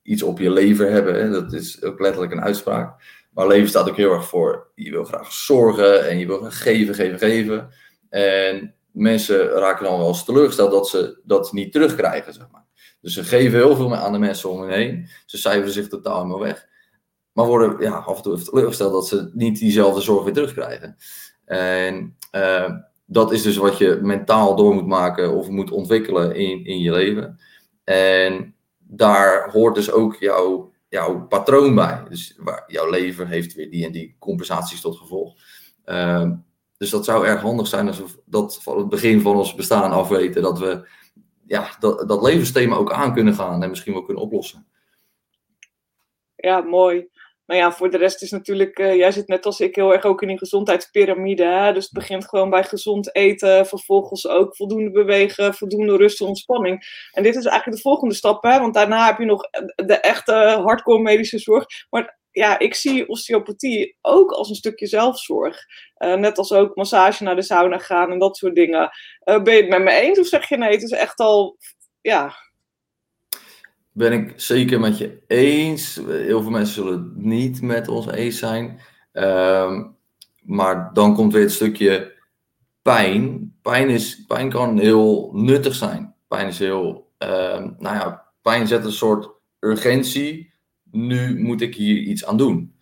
iets 0.02 0.24
op 0.24 0.40
je 0.40 0.52
lever 0.52 0.92
hebben. 0.92 1.32
Dat 1.32 1.54
is 1.54 1.84
ook 1.84 2.00
letterlijk 2.00 2.32
een 2.32 2.44
uitspraak. 2.44 3.02
Maar 3.32 3.48
leven 3.48 3.70
staat 3.70 3.90
ook 3.90 3.98
heel 3.98 4.14
erg 4.14 4.28
voor, 4.28 4.72
je 4.76 4.92
wil 4.92 5.04
graag 5.04 5.32
zorgen 5.32 6.10
en 6.10 6.18
je 6.18 6.28
wil 6.28 6.42
geven, 6.42 6.96
geven, 6.96 7.20
geven. 7.20 7.70
En 8.10 8.76
mensen 8.92 9.50
raken 9.50 9.86
dan 9.86 9.98
wel 9.98 10.08
eens 10.08 10.26
teleurgesteld 10.26 10.72
dat 10.72 10.88
ze 10.88 11.20
dat 11.24 11.52
niet 11.52 11.72
terugkrijgen, 11.72 12.34
zeg 12.34 12.48
maar. 12.52 12.66
Dus 13.02 13.14
ze 13.14 13.24
geven 13.24 13.60
heel 13.60 13.76
veel 13.76 13.96
aan 13.96 14.12
de 14.12 14.20
mensen 14.20 14.50
om 14.50 14.62
hen 14.62 14.72
heen. 14.72 15.08
Ze 15.26 15.38
cijferen 15.38 15.74
zich 15.74 15.88
totaal 15.88 16.16
helemaal 16.16 16.40
weg. 16.40 16.68
Maar 17.32 17.46
worden 17.46 17.76
ja, 17.80 17.94
af 17.94 18.18
en 18.18 18.24
toe 18.24 18.42
teleurgesteld 18.42 18.92
dat 18.92 19.08
ze 19.08 19.32
niet 19.34 19.60
diezelfde 19.60 20.02
zorg 20.02 20.24
weer 20.24 20.34
terugkrijgen. 20.34 20.98
En 21.46 22.18
uh, 22.32 22.72
dat 23.06 23.32
is 23.32 23.42
dus 23.42 23.58
wat 23.58 23.78
je 23.78 24.00
mentaal 24.02 24.56
door 24.56 24.74
moet 24.74 24.88
maken 24.88 25.34
of 25.34 25.50
moet 25.50 25.72
ontwikkelen 25.72 26.36
in, 26.36 26.66
in 26.66 26.80
je 26.80 26.92
leven. 26.92 27.40
En 27.84 28.56
daar 28.78 29.52
hoort 29.52 29.76
dus 29.76 29.92
ook 29.92 30.16
jouw, 30.16 30.72
jouw 30.90 31.28
patroon 31.28 31.76
bij. 31.76 32.04
Dus 32.10 32.38
jouw 32.68 32.90
lever 32.90 33.28
heeft 33.28 33.54
weer 33.54 33.72
die 33.72 33.86
en 33.86 33.92
die 33.92 34.16
compensaties 34.20 34.82
tot 34.82 34.98
gevolg. 34.98 35.36
Uh, 35.86 36.32
dus 36.82 36.90
dat 36.90 37.06
zou 37.06 37.26
erg 37.26 37.42
handig 37.42 37.68
zijn 37.68 37.88
als 37.88 38.00
we 38.00 38.06
dat 38.26 38.64
van 38.64 38.78
het 38.78 38.90
begin 38.90 39.22
van 39.22 39.36
ons 39.36 39.56
bestaan 39.56 39.92
af 39.92 40.08
weten. 40.08 40.42
Dat 40.42 40.60
we 40.60 40.88
ja, 41.46 41.76
dat, 41.80 42.08
dat 42.08 42.22
levensthema 42.22 42.76
ook 42.76 42.92
aan 42.92 43.14
kunnen 43.14 43.34
gaan 43.34 43.64
en 43.64 43.70
misschien 43.70 43.94
wel 43.94 44.04
kunnen 44.04 44.24
oplossen. 44.24 44.68
Ja, 46.36 46.62
mooi. 46.62 47.10
Nou 47.46 47.60
ja, 47.60 47.72
voor 47.72 47.92
de 47.92 47.98
rest 47.98 48.22
is 48.22 48.32
natuurlijk, 48.32 48.80
uh, 48.80 48.96
jij 48.96 49.12
zit 49.12 49.28
net 49.28 49.46
als 49.46 49.60
ik 49.60 49.76
heel 49.76 49.94
erg 49.94 50.04
ook 50.04 50.22
in 50.22 50.28
die 50.28 50.38
gezondheidspyramide. 50.38 51.46
Hè? 51.46 51.74
Dus 51.74 51.84
het 51.84 51.94
begint 51.94 52.28
gewoon 52.28 52.50
bij 52.50 52.64
gezond 52.64 53.16
eten, 53.16 53.66
vervolgens 53.66 54.28
ook 54.28 54.56
voldoende 54.56 54.92
bewegen, 54.92 55.54
voldoende 55.54 55.98
rust 55.98 56.22
en 56.22 56.28
ontspanning. 56.28 57.08
En 57.12 57.24
dit 57.24 57.36
is 57.36 57.46
eigenlijk 57.46 57.78
de 57.78 57.90
volgende 57.90 58.16
stap, 58.16 58.44
want 58.44 58.74
daarna 58.74 59.06
heb 59.06 59.18
je 59.18 59.26
nog 59.26 59.50
de 59.76 60.00
echte 60.00 60.34
hardcore 60.64 61.02
medische 61.02 61.40
zorg. 61.40 61.66
Maar 61.90 62.20
ja, 62.32 62.60
ik 62.60 62.74
zie 62.74 63.08
osteopathie 63.08 63.98
ook 64.02 64.32
als 64.32 64.50
een 64.50 64.56
stukje 64.56 64.88
zelfzorg. 64.88 65.58
Uh, 65.98 66.16
net 66.16 66.38
als 66.38 66.54
ook 66.54 66.76
massage 66.76 67.24
naar 67.24 67.36
de 67.36 67.42
sauna 67.42 67.78
gaan 67.78 68.12
en 68.12 68.20
dat 68.20 68.38
soort 68.38 68.56
dingen. 68.56 68.90
Uh, 69.26 69.42
ben 69.42 69.56
je 69.56 69.62
het 69.62 69.70
met 69.70 69.84
me 69.84 69.92
eens 69.92 70.20
of 70.20 70.28
zeg 70.28 70.50
je 70.50 70.58
nee, 70.58 70.72
het 70.72 70.84
is 70.84 70.92
echt 70.92 71.20
al, 71.20 71.58
ja... 72.02 72.34
Ben 73.94 74.12
ik 74.12 74.34
zeker 74.36 74.80
met 74.80 74.98
je 74.98 75.24
eens. 75.28 75.96
Heel 76.08 76.42
veel 76.42 76.52
mensen 76.52 76.74
zullen 76.74 76.94
het 76.94 77.16
niet 77.16 77.62
met 77.62 77.88
ons 77.88 78.12
eens 78.12 78.38
zijn. 78.38 78.82
Um, 79.14 79.98
maar 80.42 80.94
dan 80.94 81.16
komt 81.16 81.34
weer 81.34 81.42
het 81.42 81.52
stukje 81.52 82.14
pijn. 82.82 83.54
pijn, 83.62 83.90
is, 83.90 84.26
pijn 84.26 84.50
kan 84.50 84.78
heel 84.78 85.30
nuttig 85.34 85.76
zijn. 85.76 86.16
Pijn 86.28 86.48
is 86.48 86.60
heel, 86.60 87.12
ehm, 87.18 87.70
nou 87.78 87.96
ja, 87.96 88.26
pijn 88.42 88.68
zet 88.68 88.86
een 88.86 88.92
soort 88.92 89.30
urgentie. 89.60 90.51
Nu 90.92 91.42
moet 91.42 91.62
ik 91.62 91.76
hier 91.76 91.98
iets 91.98 92.26
aan 92.26 92.38
doen. 92.38 92.76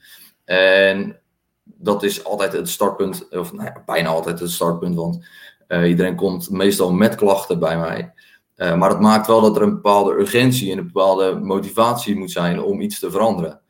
En 0.46 1.20
dat 1.64 2.04
is 2.04 2.24
altijd 2.24 2.54
het 2.54 2.70
startpunt, 2.70 3.30
of 3.30 3.54
nou 3.54 3.66
ja, 3.66 3.84
bijna 3.86 4.10
altijd 4.10 4.40
het 4.40 4.52
startpunt, 4.52 4.96
want 4.96 5.26
uh, 5.68 5.90
iedereen 5.90 6.16
komt 6.16 6.50
meestal 6.50 6.94
met 6.94 7.16
klachten 7.16 7.60
bij 7.60 7.78
mij. 7.78 8.14
Uh, 8.56 8.76
maar 8.76 8.90
het 8.90 9.00
maakt 9.00 9.28
wel 9.28 9.42
dat 9.42 9.56
er 9.56 9.62
een 9.62 9.74
bepaalde 9.74 10.14
urgentie 10.14 10.72
en 10.72 10.78
een 10.78 10.92
bepaalde 10.92 11.40
motivatie 11.40 12.16
moet 12.16 12.32
zijn 12.32 12.62
om 12.62 12.82
iets 12.82 13.00
te 13.00 13.12
veranderen. 13.12 13.62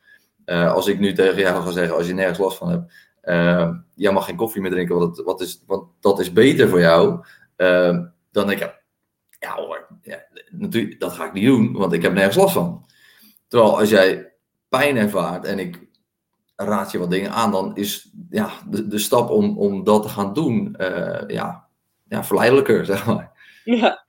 Uh, 0.45 0.73
als 0.73 0.87
ik 0.87 0.99
nu 0.99 1.13
tegen 1.13 1.39
jou 1.39 1.63
ga 1.63 1.71
zeggen, 1.71 1.95
als 1.95 2.07
je 2.07 2.13
nergens 2.13 2.37
last 2.37 2.57
van 2.57 2.69
hebt, 2.69 2.93
jij 3.95 4.11
mag 4.11 4.25
geen 4.25 4.35
koffie 4.35 4.61
meer 4.61 4.71
drinken, 4.71 4.95
want, 4.95 5.17
het, 5.17 5.25
wat 5.25 5.41
is, 5.41 5.63
want 5.67 5.83
dat 5.99 6.19
is 6.19 6.33
beter 6.33 6.69
voor 6.69 6.79
jou. 6.79 7.25
dan 8.31 8.47
denk 8.47 8.59
ik, 8.59 8.83
ja 9.39 9.55
hoor, 9.55 9.87
ja, 10.01 10.25
natuurlijk, 10.49 10.99
dat 10.99 11.11
ga 11.11 11.25
ik 11.25 11.33
niet 11.33 11.45
doen, 11.45 11.73
want 11.73 11.93
ik 11.93 12.01
heb 12.01 12.13
nergens 12.13 12.35
last 12.35 12.53
van. 12.53 12.85
Terwijl 13.47 13.79
als 13.79 13.89
jij 13.89 14.28
pijn 14.69 14.97
ervaart 14.97 15.45
en 15.45 15.59
ik 15.59 15.87
raad 16.55 16.91
je 16.91 16.97
wat 16.97 17.09
dingen 17.09 17.31
aan, 17.31 17.51
dan 17.51 17.75
is 17.75 18.11
ja, 18.29 18.49
de, 18.69 18.87
de 18.87 18.99
stap 18.99 19.29
om, 19.29 19.57
om 19.57 19.83
dat 19.83 20.01
te 20.01 20.09
gaan 20.09 20.33
doen 20.33 20.75
uh, 20.77 21.21
ja, 21.27 21.67
ja, 22.07 22.23
verleidelijker, 22.23 22.85
zeg 22.93 23.05
maar. 23.05 23.31
Ja, 23.63 24.05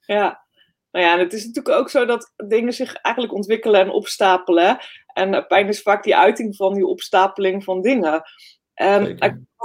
ja. 0.00 0.48
Nou 0.90 1.04
ja, 1.04 1.18
het 1.18 1.32
is 1.32 1.46
natuurlijk 1.46 1.76
ook 1.76 1.90
zo 1.90 2.04
dat 2.04 2.32
dingen 2.36 2.72
zich 2.72 2.94
eigenlijk 2.94 3.34
ontwikkelen 3.34 3.80
en 3.80 3.90
opstapelen. 3.90 4.78
En 5.06 5.34
uh, 5.34 5.46
pijn 5.46 5.68
is 5.68 5.82
vaak 5.82 6.02
die 6.02 6.16
uiting 6.16 6.56
van 6.56 6.74
die 6.74 6.86
opstapeling 6.86 7.64
van 7.64 7.82
dingen. 7.82 8.22
En 8.74 9.18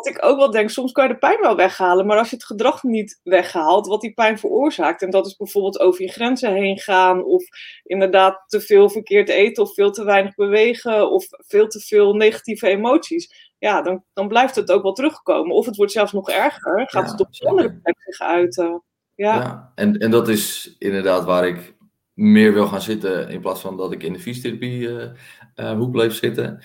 wat 0.06 0.16
ik 0.16 0.26
ook 0.26 0.38
wel 0.38 0.52
denk, 0.52 0.70
soms 0.70 0.92
kan 0.92 1.08
je 1.08 1.14
de 1.14 1.20
pijn 1.20 1.42
wel 1.42 1.56
weghalen, 1.56 2.06
maar 2.06 2.18
als 2.18 2.30
je 2.30 2.36
het 2.36 2.46
gedrag 2.46 2.84
niet 2.84 3.20
weghaalt, 3.24 3.88
wat 3.88 4.02
die 4.02 4.14
pijn 4.14 4.40
veroorzaakt, 4.40 5.02
en 5.02 5.10
dat 5.10 5.26
is 5.26 5.36
bijvoorbeeld 5.36 5.80
over 5.80 6.02
je 6.02 6.12
grenzen 6.12 6.54
heen 6.54 6.80
gaan, 6.80 7.24
of 7.24 7.44
inderdaad 7.84 8.44
te 8.48 8.62
veel 8.62 8.90
verkeerd 8.90 9.30
eten, 9.30 9.64
of 9.64 9.74
veel 9.74 9.92
te 9.92 10.04
weinig 10.04 10.36
bewegen, 10.36 11.12
of 11.12 11.26
veel 11.30 11.68
te 11.68 11.80
veel 11.80 12.14
negatieve 12.14 12.68
emoties, 12.68 13.54
ja, 13.58 13.82
dan, 13.82 14.04
dan 14.14 14.28
blijft 14.28 14.56
het 14.56 14.72
ook 14.72 14.84
wel 14.84 14.94
terugkomen. 14.94 15.56
Of 15.56 15.66
het 15.66 15.76
wordt 15.76 15.92
zelfs 15.92 16.12
nog 16.12 16.30
erger, 16.30 16.90
gaat 16.90 17.12
het 17.12 17.20
op 17.20 17.28
een 17.32 17.48
andere 17.48 17.74
plek 17.74 17.96
zich 18.00 18.20
uiten. 18.20 18.84
Ja. 19.16 19.36
ja, 19.36 19.72
en, 19.76 19.98
en 19.98 20.12
dat 20.12 20.28
is 20.28 20.76
inderdaad 20.80 21.24
waar 21.24 21.48
ik 21.48 21.76
meer 22.14 22.54
wil 22.54 22.68
gaan 22.68 22.82
zitten, 22.82 23.30
in 23.30 23.42
plaats 23.42 23.62
van 23.62 23.78
dat 23.78 23.92
ik 23.92 24.04
in 24.04 24.14
de 24.14 24.20
fysiotherapie 24.20 24.80
uh, 24.80 25.06
uh, 25.56 25.72
hoek 25.72 25.92
bleef 25.92 26.14
zitten 26.14 26.64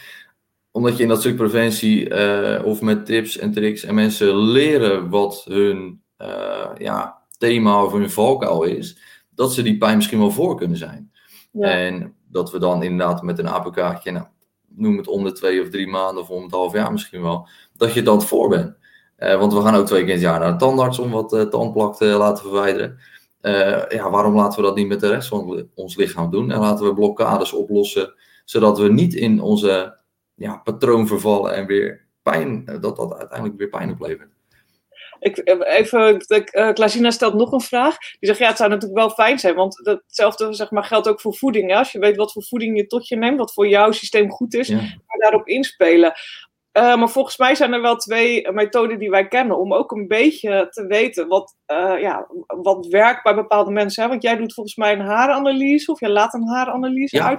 omdat 0.73 0.97
je 0.97 1.03
in 1.03 1.09
dat 1.09 1.21
stuk 1.21 1.37
preventie 1.37 2.09
uh, 2.09 2.65
of 2.65 2.81
met 2.81 3.07
tips 3.07 3.39
en 3.39 3.53
tricks 3.53 3.85
en 3.85 3.95
mensen 3.95 4.37
leren 4.37 5.09
wat 5.09 5.45
hun 5.49 6.03
uh, 6.19 6.71
ja, 6.79 7.19
thema 7.39 7.85
of 7.85 7.93
hun 7.93 8.11
valkuil 8.11 8.63
is, 8.63 8.99
dat 9.35 9.53
ze 9.53 9.63
die 9.63 9.79
pijn 9.79 9.97
misschien 9.97 10.19
wel 10.19 10.31
voor 10.31 10.57
kunnen 10.57 10.77
zijn. 10.77 11.13
Ja. 11.53 11.69
En 11.69 12.15
dat 12.29 12.51
we 12.51 12.59
dan 12.59 12.83
inderdaad 12.83 13.23
met 13.23 13.39
een 13.39 13.49
APK, 13.49 14.05
nou, 14.05 14.27
noem 14.69 14.97
het 14.97 15.09
om 15.09 15.25
de 15.25 15.33
twee 15.33 15.63
of 15.63 15.69
drie 15.69 15.89
maanden 15.89 16.23
of 16.23 16.31
om 16.31 16.43
het 16.43 16.53
half 16.53 16.73
jaar 16.73 16.93
misschien 16.93 17.23
wel, 17.23 17.49
dat 17.77 17.95
je 17.95 18.03
dan 18.03 18.23
voor 18.23 18.49
bent. 18.49 18.79
Uh, 19.19 19.39
want 19.39 19.53
we 19.53 19.61
gaan 19.61 19.75
ook 19.75 19.87
twee 19.87 20.01
keer 20.01 20.09
in 20.09 20.15
het 20.15 20.25
jaar 20.25 20.41
naar 20.41 20.53
de 20.53 20.59
tandarts 20.59 20.99
om 20.99 21.11
wat 21.11 21.47
tandplak 21.51 21.97
te 21.97 22.05
laten 22.05 22.43
verwijderen. 22.43 22.99
ja, 23.89 24.11
waarom 24.11 24.35
laten 24.35 24.61
we 24.61 24.67
dat 24.67 24.77
niet 24.77 24.89
met 24.89 25.01
de 25.01 25.09
rest 25.09 25.29
van 25.29 25.69
ons 25.75 25.97
lichaam 25.97 26.31
doen? 26.31 26.51
En 26.51 26.61
laten 26.61 26.87
we 26.87 26.95
blokkades 26.95 27.53
oplossen, 27.53 28.15
zodat 28.45 28.79
we 28.79 28.93
niet 28.93 29.15
in 29.15 29.41
onze 29.41 30.00
ja, 30.41 30.57
patroon 30.57 31.07
vervallen 31.07 31.55
en 31.55 31.67
weer 31.67 32.07
pijn, 32.23 32.63
eh, 32.67 32.81
dat 32.81 32.97
dat 32.97 33.19
uiteindelijk 33.19 33.59
weer 33.59 33.69
pijn 33.69 33.91
oplevert. 33.91 34.29
Ik, 35.19 35.37
eh, 35.37 35.79
even, 35.79 36.25
uh, 37.03 37.11
stelt 37.11 37.35
nog 37.35 37.53
een 37.53 37.61
vraag. 37.61 37.99
Die 37.99 38.29
zegt, 38.29 38.39
ja, 38.39 38.49
het 38.49 38.57
zou 38.57 38.71
natuurlijk 38.71 39.01
wel 39.01 39.11
fijn 39.11 39.39
zijn, 39.39 39.55
want 39.55 39.81
hetzelfde 39.83 40.53
zeg 40.55 40.71
maar, 40.71 40.85
geldt 40.85 41.09
ook 41.09 41.21
voor 41.21 41.35
voeding. 41.35 41.71
Hè? 41.71 41.77
Als 41.77 41.93
je 41.93 41.99
weet 41.99 42.17
wat 42.17 42.33
voor 42.33 42.43
voeding 42.43 42.77
je 42.77 42.87
tot 42.87 43.09
je 43.09 43.17
neemt, 43.17 43.39
wat 43.39 43.53
voor 43.53 43.69
jouw 43.69 43.91
systeem 43.93 44.31
goed 44.31 44.55
is, 44.55 44.69
ja. 44.69 44.81
daarop 45.19 45.47
inspelen. 45.49 46.13
Uh, 46.79 46.97
maar 46.97 47.09
volgens 47.09 47.37
mij 47.37 47.55
zijn 47.55 47.73
er 47.73 47.83
wel 47.83 47.97
twee 47.97 48.53
methoden 48.53 48.99
die 48.99 49.11
wij 49.11 49.29
kennen 49.29 49.59
om 49.59 49.75
ook 49.75 49.93
een 49.93 50.09
beetje 50.09 50.67
te 50.71 50.87
weten 50.87 51.29
wat, 51.29 51.57
uh, 51.67 52.01
ja, 52.01 52.27
wat 52.47 52.87
werkt 52.87 53.23
bij 53.23 53.35
bepaalde 53.35 53.71
mensen. 53.71 54.03
Hè? 54.03 54.09
Want 54.09 54.23
jij 54.23 54.37
doet 54.37 54.55
volgens 54.55 54.77
mij 54.77 54.93
een 54.93 55.01
haaranalyse 55.01 55.93
of 55.93 56.01
jij 56.01 56.09
laat 56.09 56.35
een 56.35 56.49
haaranalyse 56.49 57.17
ja. 57.17 57.39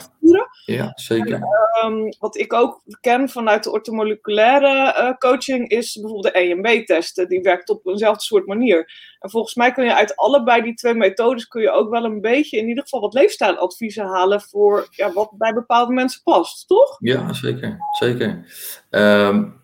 Ja, 0.65 0.91
zeker. 0.95 1.33
En, 1.33 1.85
um, 1.85 2.13
wat 2.19 2.37
ik 2.37 2.53
ook 2.53 2.81
ken 3.01 3.29
vanuit 3.29 3.63
de 3.63 3.71
ortomoleculaire 3.71 4.95
uh, 4.97 5.17
coaching 5.17 5.69
is 5.69 5.99
bijvoorbeeld 6.01 6.33
de 6.33 6.39
EMB-testen. 6.39 7.27
Die 7.27 7.41
werkt 7.41 7.69
op 7.69 7.85
eenzelfde 7.85 8.23
soort 8.23 8.45
manier. 8.45 8.91
En 9.19 9.29
volgens 9.29 9.55
mij 9.55 9.71
kun 9.71 9.85
je 9.85 9.95
uit 9.95 10.15
allebei 10.15 10.61
die 10.61 10.73
twee 10.73 10.93
methodes 10.93 11.47
kun 11.47 11.61
je 11.61 11.71
ook 11.71 11.89
wel 11.89 12.03
een 12.03 12.21
beetje 12.21 12.57
in 12.57 12.67
ieder 12.67 12.83
geval 12.83 13.01
wat 13.01 13.13
leefstijladviezen 13.13 14.05
halen 14.05 14.41
voor 14.41 14.87
ja, 14.91 15.13
wat 15.13 15.31
bij 15.37 15.53
bepaalde 15.53 15.93
mensen 15.93 16.21
past, 16.23 16.67
toch? 16.67 16.97
Ja, 16.99 17.33
zeker. 17.33 17.77
zeker. 17.99 18.45
Um, 18.89 19.61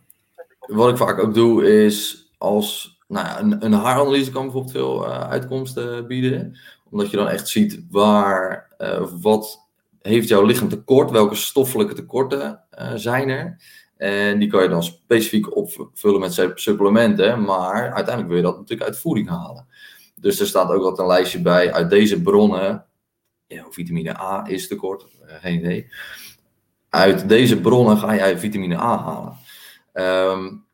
wat 0.60 0.90
ik 0.90 0.98
vaak 0.98 1.20
ook 1.20 1.34
doe 1.34 1.84
is 1.86 2.30
als 2.38 2.98
nou 3.08 3.26
ja, 3.26 3.40
een, 3.40 3.66
een 3.66 3.74
haaranalyse 3.74 4.32
kan 4.32 4.44
bijvoorbeeld 4.44 4.74
veel 4.74 5.06
uh, 5.06 5.30
uitkomsten 5.30 6.08
bieden. 6.08 6.58
Omdat 6.90 7.12
je 7.12 7.18
dan 7.18 7.28
echt 7.28 7.48
ziet 7.48 7.86
waar, 7.90 8.76
uh, 8.78 9.08
wat 9.22 9.67
heeft 10.08 10.28
jouw 10.28 10.46
lichaam 10.46 10.70
tekort, 10.70 11.12
welke 11.12 11.36
stoffelijke 11.36 11.94
tekorten 11.94 12.64
uh, 12.80 12.92
zijn 12.96 13.30
er. 13.30 13.62
En 13.98 14.40
die 14.40 14.50
kan 14.50 14.64
je 14.64 14.70
dan 14.70 14.84
specifiek 14.84 15.56
opvullen 15.56 16.20
met 16.20 16.52
supplementen, 16.56 17.42
maar 17.44 17.94
uiteindelijk 17.94 18.28
wil 18.28 18.38
je 18.38 18.44
dat 18.44 18.58
natuurlijk 18.58 18.90
uit 18.90 19.00
voeding 19.00 19.30
halen. 19.30 19.68
Dus 20.16 20.40
er 20.40 20.48
staat 20.48 20.70
ook 20.70 20.84
wat 20.84 21.00
een 21.00 21.08
lijstje 21.08 21.42
bij 21.42 21.74
uit 21.74 21.90
deze 21.90 22.22
bronnen. 22.22 22.86
Ja, 23.48 23.66
vitamine 23.70 24.20
A 24.20 24.48
is 24.48 24.68
tekort, 24.68 25.06
geen 25.22 25.60
idee. 25.60 25.92
Uit 26.90 27.30
deze 27.30 27.62
bronnen 27.62 27.98
ga 27.98 28.16
jij 28.16 28.38
vitamine 28.38 28.78
A 28.78 28.98
halen. 28.98 29.38
Um, 29.94 30.66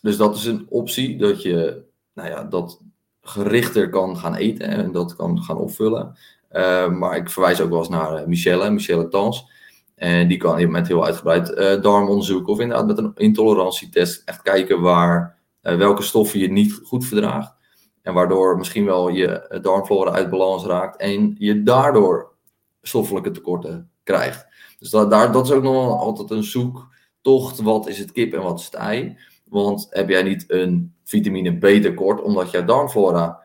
dus 0.00 0.16
dat 0.16 0.36
is 0.36 0.44
een 0.44 0.66
optie, 0.68 1.18
dat 1.18 1.42
je 1.42 1.82
nou 2.14 2.28
ja, 2.28 2.44
dat 2.44 2.80
gerichter 3.22 3.88
kan 3.88 4.16
gaan 4.16 4.34
eten 4.34 4.66
en 4.66 4.92
dat 4.92 5.16
kan 5.16 5.42
gaan 5.42 5.56
opvullen. 5.56 6.16
Uh, 6.52 6.88
maar 6.88 7.16
ik 7.16 7.30
verwijs 7.30 7.60
ook 7.60 7.70
wel 7.70 7.78
eens 7.78 7.88
naar 7.88 8.20
uh, 8.20 8.26
Michelle, 8.26 8.70
Michelle 8.70 9.08
Tans. 9.08 9.50
En 9.94 10.28
die 10.28 10.36
kan 10.36 10.70
met 10.70 10.88
heel 10.88 11.04
uitgebreid 11.04 11.50
uh, 11.50 11.82
darmonderzoek 11.82 12.48
of 12.48 12.60
inderdaad 12.60 12.86
met 12.86 12.98
een 12.98 13.12
intolerantietest 13.14 14.22
echt 14.24 14.42
kijken 14.42 14.80
waar, 14.80 15.38
welke 15.60 16.02
stoffen 16.02 16.38
je 16.38 16.50
niet 16.50 16.80
goed 16.84 17.04
verdraagt. 17.04 17.54
En 18.02 18.14
waardoor 18.14 18.58
misschien 18.58 18.84
wel 18.84 19.08
je 19.08 19.58
darmflora 19.62 20.10
uit 20.10 20.30
balans 20.30 20.64
raakt 20.64 20.96
en 20.96 21.34
je 21.38 21.62
daardoor 21.62 22.32
stoffelijke 22.82 23.30
tekorten 23.30 23.90
krijgt. 24.02 24.46
Dus 24.78 24.90
dat, 24.90 25.10
daar, 25.10 25.32
dat 25.32 25.44
is 25.44 25.52
ook 25.52 25.62
nog 25.62 26.00
altijd 26.00 26.30
een 26.30 26.44
zoektocht. 26.44 27.60
Wat 27.60 27.88
is 27.88 27.98
het 27.98 28.12
kip 28.12 28.32
en 28.32 28.42
wat 28.42 28.58
is 28.58 28.64
het 28.64 28.74
ei? 28.74 29.18
Want 29.44 29.86
heb 29.90 30.08
jij 30.08 30.22
niet 30.22 30.44
een 30.48 30.94
vitamine 31.04 31.58
B 31.58 31.82
tekort 31.82 32.22
omdat 32.22 32.50
jouw 32.50 32.64
darmflora 32.64 33.40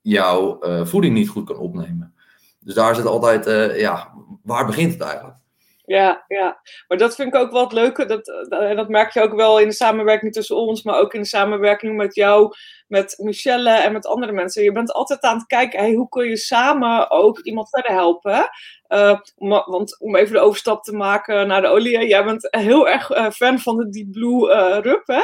jouw 0.00 0.58
voeding 0.84 1.14
niet 1.14 1.28
goed 1.28 1.44
kan 1.44 1.56
opnemen? 1.56 2.14
Dus 2.64 2.74
daar 2.74 2.94
zit 2.94 3.06
altijd, 3.06 3.46
uh, 3.46 3.80
ja, 3.80 4.12
waar 4.42 4.66
begint 4.66 4.92
het 4.92 5.02
eigenlijk? 5.02 5.36
Ja, 5.84 6.24
ja, 6.28 6.60
maar 6.88 6.98
dat 6.98 7.14
vind 7.14 7.34
ik 7.34 7.40
ook 7.40 7.52
wel 7.52 7.62
het 7.62 7.72
leuke. 7.72 8.04
Dat, 8.04 8.24
dat, 8.48 8.76
dat 8.76 8.88
merk 8.88 9.12
je 9.12 9.20
ook 9.20 9.34
wel 9.34 9.58
in 9.60 9.68
de 9.68 9.74
samenwerking 9.74 10.32
tussen 10.32 10.56
ons, 10.56 10.82
maar 10.82 10.98
ook 11.00 11.14
in 11.14 11.20
de 11.20 11.26
samenwerking 11.26 11.96
met 11.96 12.14
jou, 12.14 12.54
met 12.86 13.14
Michelle 13.18 13.70
en 13.70 13.92
met 13.92 14.06
andere 14.06 14.32
mensen. 14.32 14.62
Je 14.62 14.72
bent 14.72 14.92
altijd 14.92 15.20
aan 15.20 15.36
het 15.36 15.46
kijken, 15.46 15.78
hey, 15.78 15.92
hoe 15.92 16.08
kun 16.08 16.28
je 16.28 16.36
samen 16.36 17.10
ook 17.10 17.38
iemand 17.38 17.68
verder 17.68 17.92
helpen? 17.92 18.48
Uh, 18.88 19.18
want 19.64 20.00
om 20.00 20.16
even 20.16 20.32
de 20.32 20.40
overstap 20.40 20.82
te 20.82 20.92
maken 20.92 21.46
naar 21.46 21.60
de 21.60 21.68
olie, 21.68 22.06
jij 22.06 22.24
bent 22.24 22.48
heel 22.50 22.88
erg 22.88 23.34
fan 23.34 23.58
van 23.58 23.76
de 23.76 23.88
Deep 23.88 24.12
Blue 24.12 24.50
uh, 24.50 24.78
Rub, 24.80 25.06
hè? 25.06 25.22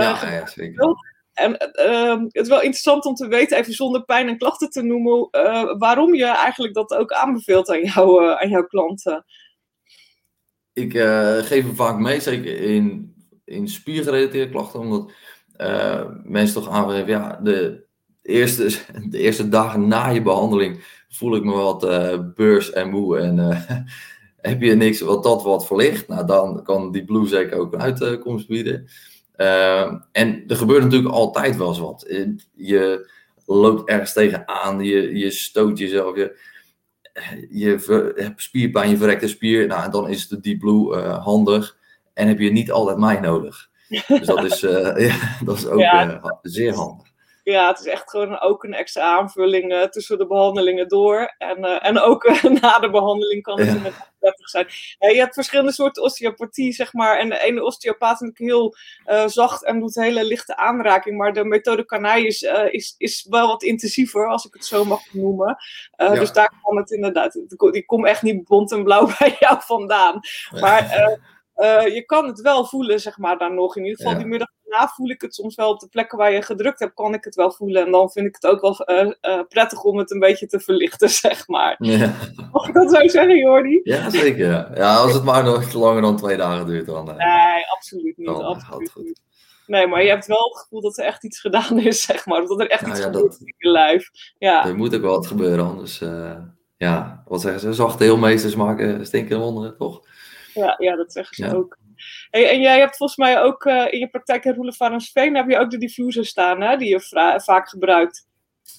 ja, 0.00 0.32
ja, 0.32 0.46
zeker. 0.46 0.94
En 1.40 1.56
ehm, 1.56 2.22
het 2.22 2.42
is 2.42 2.48
wel 2.48 2.62
interessant 2.62 3.04
om 3.04 3.14
te 3.14 3.28
weten, 3.28 3.58
even 3.58 3.72
zonder 3.72 4.04
pijn 4.04 4.28
en 4.28 4.38
klachten 4.38 4.70
te 4.70 4.82
noemen, 4.82 5.28
waarom 5.78 6.14
je 6.14 6.24
eigenlijk 6.24 6.74
dat 6.74 6.94
ook 6.94 7.12
aanbeveelt 7.12 7.70
aan, 7.70 7.82
jou, 7.82 8.32
aan 8.32 8.48
jouw 8.48 8.66
klanten 8.66 9.24
ik 10.72 10.94
uh, 10.94 11.36
geef 11.36 11.64
hem 11.64 11.74
vaak 11.74 11.98
mee, 11.98 12.20
zeker 12.20 12.60
in, 12.60 13.14
in 13.44 13.68
spiergerelateerde 13.68 14.50
klachten, 14.50 14.80
omdat 14.80 15.12
mensen 16.24 16.62
toch 16.62 16.68
aangeven, 16.68 17.08
ja, 17.08 17.40
de 17.42 17.84
eerste, 18.22 18.78
de 19.08 19.18
eerste 19.18 19.48
dagen 19.48 19.88
na 19.88 20.08
je 20.08 20.22
behandeling 20.22 21.04
voel 21.08 21.36
ik 21.36 21.44
me 21.44 21.52
wat 21.52 21.80
beurs 22.34 22.72
en 22.72 22.90
moe 22.90 23.18
en 23.18 23.38
heb 24.50 24.62
je 24.62 24.74
niks 24.74 25.00
wat 25.00 25.22
dat 25.22 25.42
wat 25.42 25.66
verlicht, 25.66 26.08
nou 26.08 26.26
dan 26.26 26.62
kan 26.62 26.92
die 26.92 27.04
blue 27.04 27.26
zeker 27.26 27.58
ook 27.58 27.72
een 27.72 27.82
uitkomst 27.82 28.48
bieden. 28.48 28.88
En 30.12 30.44
er 30.46 30.56
gebeurt 30.56 30.82
natuurlijk 30.82 31.14
altijd 31.14 31.56
wel 31.56 31.68
eens 31.68 31.78
wat. 31.78 32.06
Je 32.54 33.10
loopt 33.46 33.88
ergens 33.88 34.12
tegenaan, 34.12 34.80
je, 34.80 35.18
je 35.18 35.30
stoot 35.30 35.78
jezelf, 35.78 36.16
je, 36.16 36.38
je 37.50 38.12
hebt 38.14 38.42
spierpijn, 38.42 38.90
je 38.90 38.96
verrekte 38.96 39.28
spier. 39.28 39.66
Nou, 39.66 39.84
en 39.84 39.90
dan 39.90 40.08
is 40.08 40.28
de 40.28 40.40
Deep 40.40 40.58
Blue 40.58 40.96
uh, 40.96 41.24
handig. 41.24 41.78
En 42.14 42.28
heb 42.28 42.38
je 42.38 42.52
niet 42.52 42.70
altijd 42.70 42.98
mij 42.98 43.20
nodig. 43.20 43.68
Dus 43.88 44.26
dat 44.26 44.44
is, 44.44 44.62
uh, 44.62 44.96
ja, 45.08 45.38
dat 45.44 45.56
is 45.56 45.66
ook 45.66 46.38
zeer 46.42 46.74
handig. 46.74 47.09
Ja, 47.50 47.68
het 47.68 47.78
is 47.78 47.86
echt 47.86 48.10
gewoon 48.10 48.40
ook 48.40 48.64
een 48.64 48.74
extra 48.74 49.02
aanvulling 49.02 49.72
uh, 49.72 49.82
tussen 49.82 50.18
de 50.18 50.26
behandelingen 50.26 50.88
door. 50.88 51.34
En, 51.38 51.58
uh, 51.58 51.86
en 51.86 51.98
ook 51.98 52.24
uh, 52.24 52.42
na 52.60 52.78
de 52.78 52.90
behandeling 52.90 53.42
kan 53.42 53.58
het 53.58 53.68
ja. 53.68 53.74
inderdaad 53.74 54.10
prettig 54.18 54.48
zijn. 54.48 54.66
je 54.98 55.18
hebt 55.18 55.34
verschillende 55.34 55.72
soorten 55.72 56.02
osteopathie, 56.02 56.72
zeg 56.72 56.92
maar. 56.92 57.18
En 57.18 57.28
de 57.28 57.38
ene 57.38 57.64
osteopaat 57.64 58.22
is 58.22 58.30
heel 58.34 58.76
zacht 59.26 59.64
en 59.64 59.80
doet 59.80 59.94
hele 59.94 60.24
lichte 60.24 60.56
aanraking. 60.56 61.16
Maar 61.16 61.32
de 61.32 61.44
methode 61.44 61.84
Kanai 61.84 62.26
is, 62.26 62.42
is, 62.70 62.94
is 62.98 63.26
wel 63.30 63.46
wat 63.46 63.62
intensiever, 63.62 64.28
als 64.28 64.44
ik 64.44 64.54
het 64.54 64.64
zo 64.64 64.84
mag 64.84 65.12
noemen. 65.12 65.56
Ja. 65.96 66.14
Dus 66.14 66.32
daar 66.32 66.52
kan 66.62 66.76
het 66.76 66.90
inderdaad... 66.90 67.40
Die 67.72 67.84
komt 67.84 68.06
echt 68.06 68.22
niet 68.22 68.44
bont 68.44 68.72
en 68.72 68.84
blauw 68.84 69.06
bij 69.18 69.36
jou 69.38 69.56
vandaan. 69.60 70.20
Maar... 70.60 71.18
Uh, 71.60 71.94
je 71.94 72.04
kan 72.04 72.26
het 72.26 72.40
wel 72.40 72.64
voelen, 72.64 73.00
zeg 73.00 73.18
maar, 73.18 73.38
dan 73.38 73.54
nog. 73.54 73.76
In 73.76 73.82
ieder 73.82 73.96
geval, 73.96 74.12
ja. 74.12 74.18
die 74.18 74.26
middag 74.26 74.48
daarna 74.64 74.92
voel 74.94 75.08
ik 75.10 75.20
het 75.20 75.34
soms 75.34 75.54
wel 75.54 75.70
op 75.70 75.80
de 75.80 75.88
plekken 75.88 76.18
waar 76.18 76.32
je 76.32 76.42
gedrukt 76.42 76.78
hebt, 76.78 76.94
kan 76.94 77.14
ik 77.14 77.24
het 77.24 77.34
wel 77.34 77.52
voelen. 77.52 77.84
En 77.84 77.92
dan 77.92 78.10
vind 78.10 78.26
ik 78.26 78.34
het 78.34 78.46
ook 78.46 78.60
wel 78.60 78.98
uh, 78.98 79.12
uh, 79.22 79.40
prettig 79.48 79.82
om 79.82 79.98
het 79.98 80.10
een 80.10 80.18
beetje 80.18 80.46
te 80.46 80.60
verlichten, 80.60 81.10
zeg 81.24 81.48
maar. 81.48 81.76
Ja. 81.78 82.14
Mag 82.52 82.68
ik 82.68 82.74
dat 82.74 82.90
zo 82.90 83.08
zeggen, 83.08 83.38
Jordi? 83.38 83.80
Ja, 83.82 84.10
zeker. 84.10 84.76
Ja. 84.78 84.96
als 84.96 85.14
het 85.14 85.24
maar 85.24 85.44
nog 85.44 85.72
langer 85.72 86.02
dan 86.02 86.16
twee 86.16 86.36
dagen 86.36 86.66
duurt, 86.66 86.86
dan... 86.86 87.04
nee, 87.04 87.66
absoluut 87.76 88.16
niet. 88.16 88.26
Dan, 88.26 88.42
absoluut 88.42 88.94
niet. 88.96 89.20
Nee, 89.66 89.86
maar 89.86 90.02
je 90.02 90.08
hebt 90.08 90.26
wel 90.26 90.48
het 90.52 90.58
gevoel 90.58 90.80
dat 90.80 90.98
er 90.98 91.04
echt 91.04 91.24
iets 91.24 91.40
gedaan 91.40 91.78
is, 91.78 92.02
zeg 92.10 92.26
maar. 92.26 92.46
Dat 92.46 92.60
er 92.60 92.70
echt 92.70 92.80
nou, 92.80 92.92
iets 92.92 93.00
ja, 93.00 93.06
gebeurt 93.06 93.30
dat, 93.30 93.40
in 93.40 93.54
je 93.56 93.68
lijf. 93.68 94.10
Ja. 94.38 94.66
Er 94.66 94.76
moet 94.76 94.94
ook 94.94 95.02
wel 95.02 95.14
wat 95.14 95.26
gebeuren, 95.26 95.66
anders... 95.66 96.02
ja, 96.76 97.22
wat 97.26 97.40
zeggen 97.40 97.60
ze? 97.60 97.72
Zachte 97.72 98.04
heelmeesters 98.04 98.54
maken 98.54 99.06
stinkende 99.06 99.44
wonderen, 99.44 99.76
toch? 99.76 100.02
Ja, 100.54 100.74
ja, 100.78 100.96
dat 100.96 101.12
zeggen 101.12 101.36
ze 101.36 101.44
ja. 101.44 101.52
ook. 101.52 101.78
Hey, 102.30 102.50
en 102.50 102.60
jij 102.60 102.78
hebt 102.78 102.96
volgens 102.96 103.18
mij 103.18 103.42
ook 103.42 103.64
uh, 103.64 103.92
in 103.92 103.98
je 103.98 104.08
praktijk 104.08 104.44
in 104.44 104.54
Roelevarensveen 104.54 105.36
heb 105.36 105.48
je 105.48 105.58
ook 105.58 105.70
de 105.70 105.78
diffuser 105.78 106.26
staan, 106.26 106.60
hè, 106.60 106.76
die 106.76 106.88
je 106.88 107.40
vaak 107.44 107.68
gebruikt. 107.68 108.28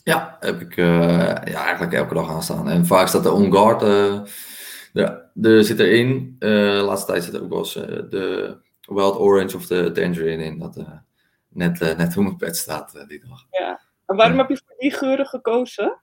Ja, 0.03 0.37
heb 0.39 0.61
ik 0.61 0.77
uh, 0.77 1.17
ja, 1.45 1.63
eigenlijk 1.63 1.93
elke 1.93 2.13
dag 2.13 2.29
aan 2.29 2.43
staan. 2.43 2.69
En 2.69 2.85
vaak 2.85 3.07
staat 3.07 3.23
de 3.23 3.31
On 3.31 3.51
Guard, 3.53 3.81
uh, 3.81 4.21
de, 4.93 5.23
de 5.33 5.63
zit 5.63 5.79
erin. 5.79 6.35
de 6.39 6.81
laatste 6.85 7.11
tijd 7.11 7.23
zit 7.23 7.33
er 7.33 7.43
ook 7.43 7.49
wel 7.49 7.59
eens 7.59 7.73
de 7.73 8.57
Wild 8.81 9.15
Orange 9.15 9.55
of 9.55 9.67
de 9.67 9.91
Tangerine 9.91 10.43
in. 10.43 10.59
Dat 10.59 10.85
net, 11.49 11.79
net 11.97 12.13
hoe 12.13 12.23
mijn 12.23 12.37
pet 12.37 12.57
staat 12.57 13.05
die 13.07 13.25
dag. 13.27 13.45
Ja. 13.51 13.81
En 14.05 14.15
waarom 14.15 14.37
heb 14.37 14.49
je 14.49 14.61
voor 14.65 14.75
die 14.77 14.91
geuren 14.91 15.25
gekozen? 15.25 16.01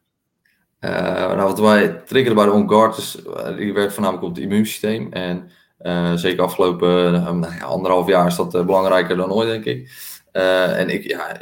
nou, 0.81 1.43
wat 1.43 1.61
wij 1.61 1.89
triggeren 1.89 2.37
bij 2.37 2.45
de 2.45 2.53
On 2.53 2.69
Guard, 2.69 2.97
is, 2.97 3.19
die 3.57 3.73
werkt 3.73 3.93
voornamelijk 3.93 4.27
op 4.27 4.35
het 4.35 4.45
immuunsysteem. 4.45 5.13
En 5.13 5.51
uh, 5.83 6.15
zeker 6.15 6.43
afgelopen 6.43 7.15
uh, 7.15 7.31
nou 7.31 7.55
ja, 7.55 7.65
anderhalf 7.65 8.07
jaar 8.07 8.27
is 8.27 8.37
dat 8.37 8.55
uh, 8.55 8.65
belangrijker 8.65 9.17
dan 9.17 9.33
ooit, 9.33 9.49
denk 9.49 9.65
ik. 9.65 9.91
en 10.33 10.89
ik, 10.89 11.03
ja, 11.03 11.39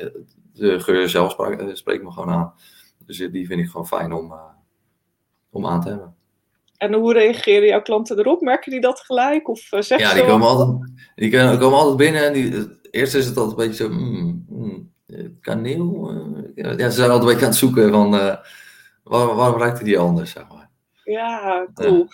de 0.52 0.81
geur 0.81 1.09
zelf 1.09 1.31
spreekt 1.31 1.78
spreek 1.78 2.02
me 2.02 2.11
gewoon 2.11 2.31
aan. 2.31 2.55
Dus 3.07 3.16
die 3.16 3.47
vind 3.47 3.61
ik 3.61 3.66
gewoon 3.66 3.87
fijn 3.87 4.12
om, 4.12 4.35
om 5.50 5.66
aan 5.66 5.81
te 5.81 5.88
hebben. 5.88 6.14
En 6.76 6.95
hoe 6.95 7.12
reageren 7.12 7.69
jouw 7.69 7.83
klanten 7.83 8.19
erop? 8.19 8.40
Merken 8.40 8.71
die 8.71 8.81
dat 8.81 9.00
gelijk? 9.00 9.49
Of 9.49 9.59
zeg 9.59 9.99
ja, 9.99 10.14
die 10.14 10.25
komen, 10.25 10.47
altijd, 10.49 10.93
die 11.14 11.31
komen 11.31 11.78
altijd 11.78 11.97
binnen 11.97 12.26
en 12.26 12.33
die, 12.33 12.78
eerst 12.90 13.14
is 13.14 13.26
het 13.26 13.37
altijd 13.37 13.59
een 13.59 13.66
beetje 13.66 13.85
zo, 13.85 13.90
mm, 13.90 14.47
mm, 14.49 14.90
kaneel. 15.40 16.12
ja, 16.55 16.76
ze 16.76 16.90
zijn 16.90 17.11
altijd 17.11 17.12
een 17.12 17.26
beetje 17.26 17.45
aan 17.45 17.50
het 17.50 17.57
zoeken 17.57 17.90
van, 17.90 18.11
waar, 19.02 19.35
waarom 19.35 19.61
ruikt 19.61 19.85
die 19.85 19.99
anders, 19.99 20.31
zeg 20.31 20.49
maar. 20.49 20.71
Ja, 21.05 21.66
cool. 21.75 22.09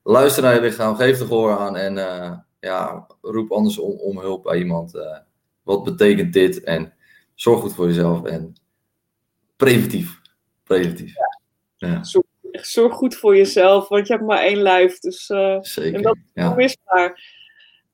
luister 0.03 0.43
naar 0.43 0.53
je 0.53 0.61
lichaam, 0.61 0.95
geef 0.95 1.19
er 1.19 1.25
gehoor 1.25 1.57
aan 1.57 1.77
en 1.77 1.97
uh, 1.97 2.31
ja, 2.59 3.07
roep 3.21 3.51
anders 3.51 3.77
om, 3.77 3.91
om 3.91 4.19
hulp 4.19 4.43
bij 4.43 4.57
iemand. 4.57 4.95
Uh, 4.95 5.17
wat 5.63 5.83
betekent 5.83 6.33
dit? 6.33 6.63
En 6.63 6.93
zorg 7.35 7.59
goed 7.59 7.73
voor 7.73 7.87
jezelf 7.87 8.23
en 8.23 8.55
preventief. 9.55 10.21
Preventief. 10.63 11.13
Ja. 11.15 11.87
ja. 11.89 12.03
Zorg, 12.03 12.25
zorg, 12.51 12.93
goed 12.93 13.15
voor 13.15 13.35
jezelf, 13.35 13.87
want 13.87 14.07
je 14.07 14.13
hebt 14.13 14.25
maar 14.25 14.41
één 14.41 14.61
lijf. 14.61 14.99
Dus, 14.99 15.25
Zeker. 15.61 15.93
En 15.93 16.01
dat 16.01 16.15
is 16.15 16.21
ja. 16.33 16.49
onmisbaar. 16.49 17.39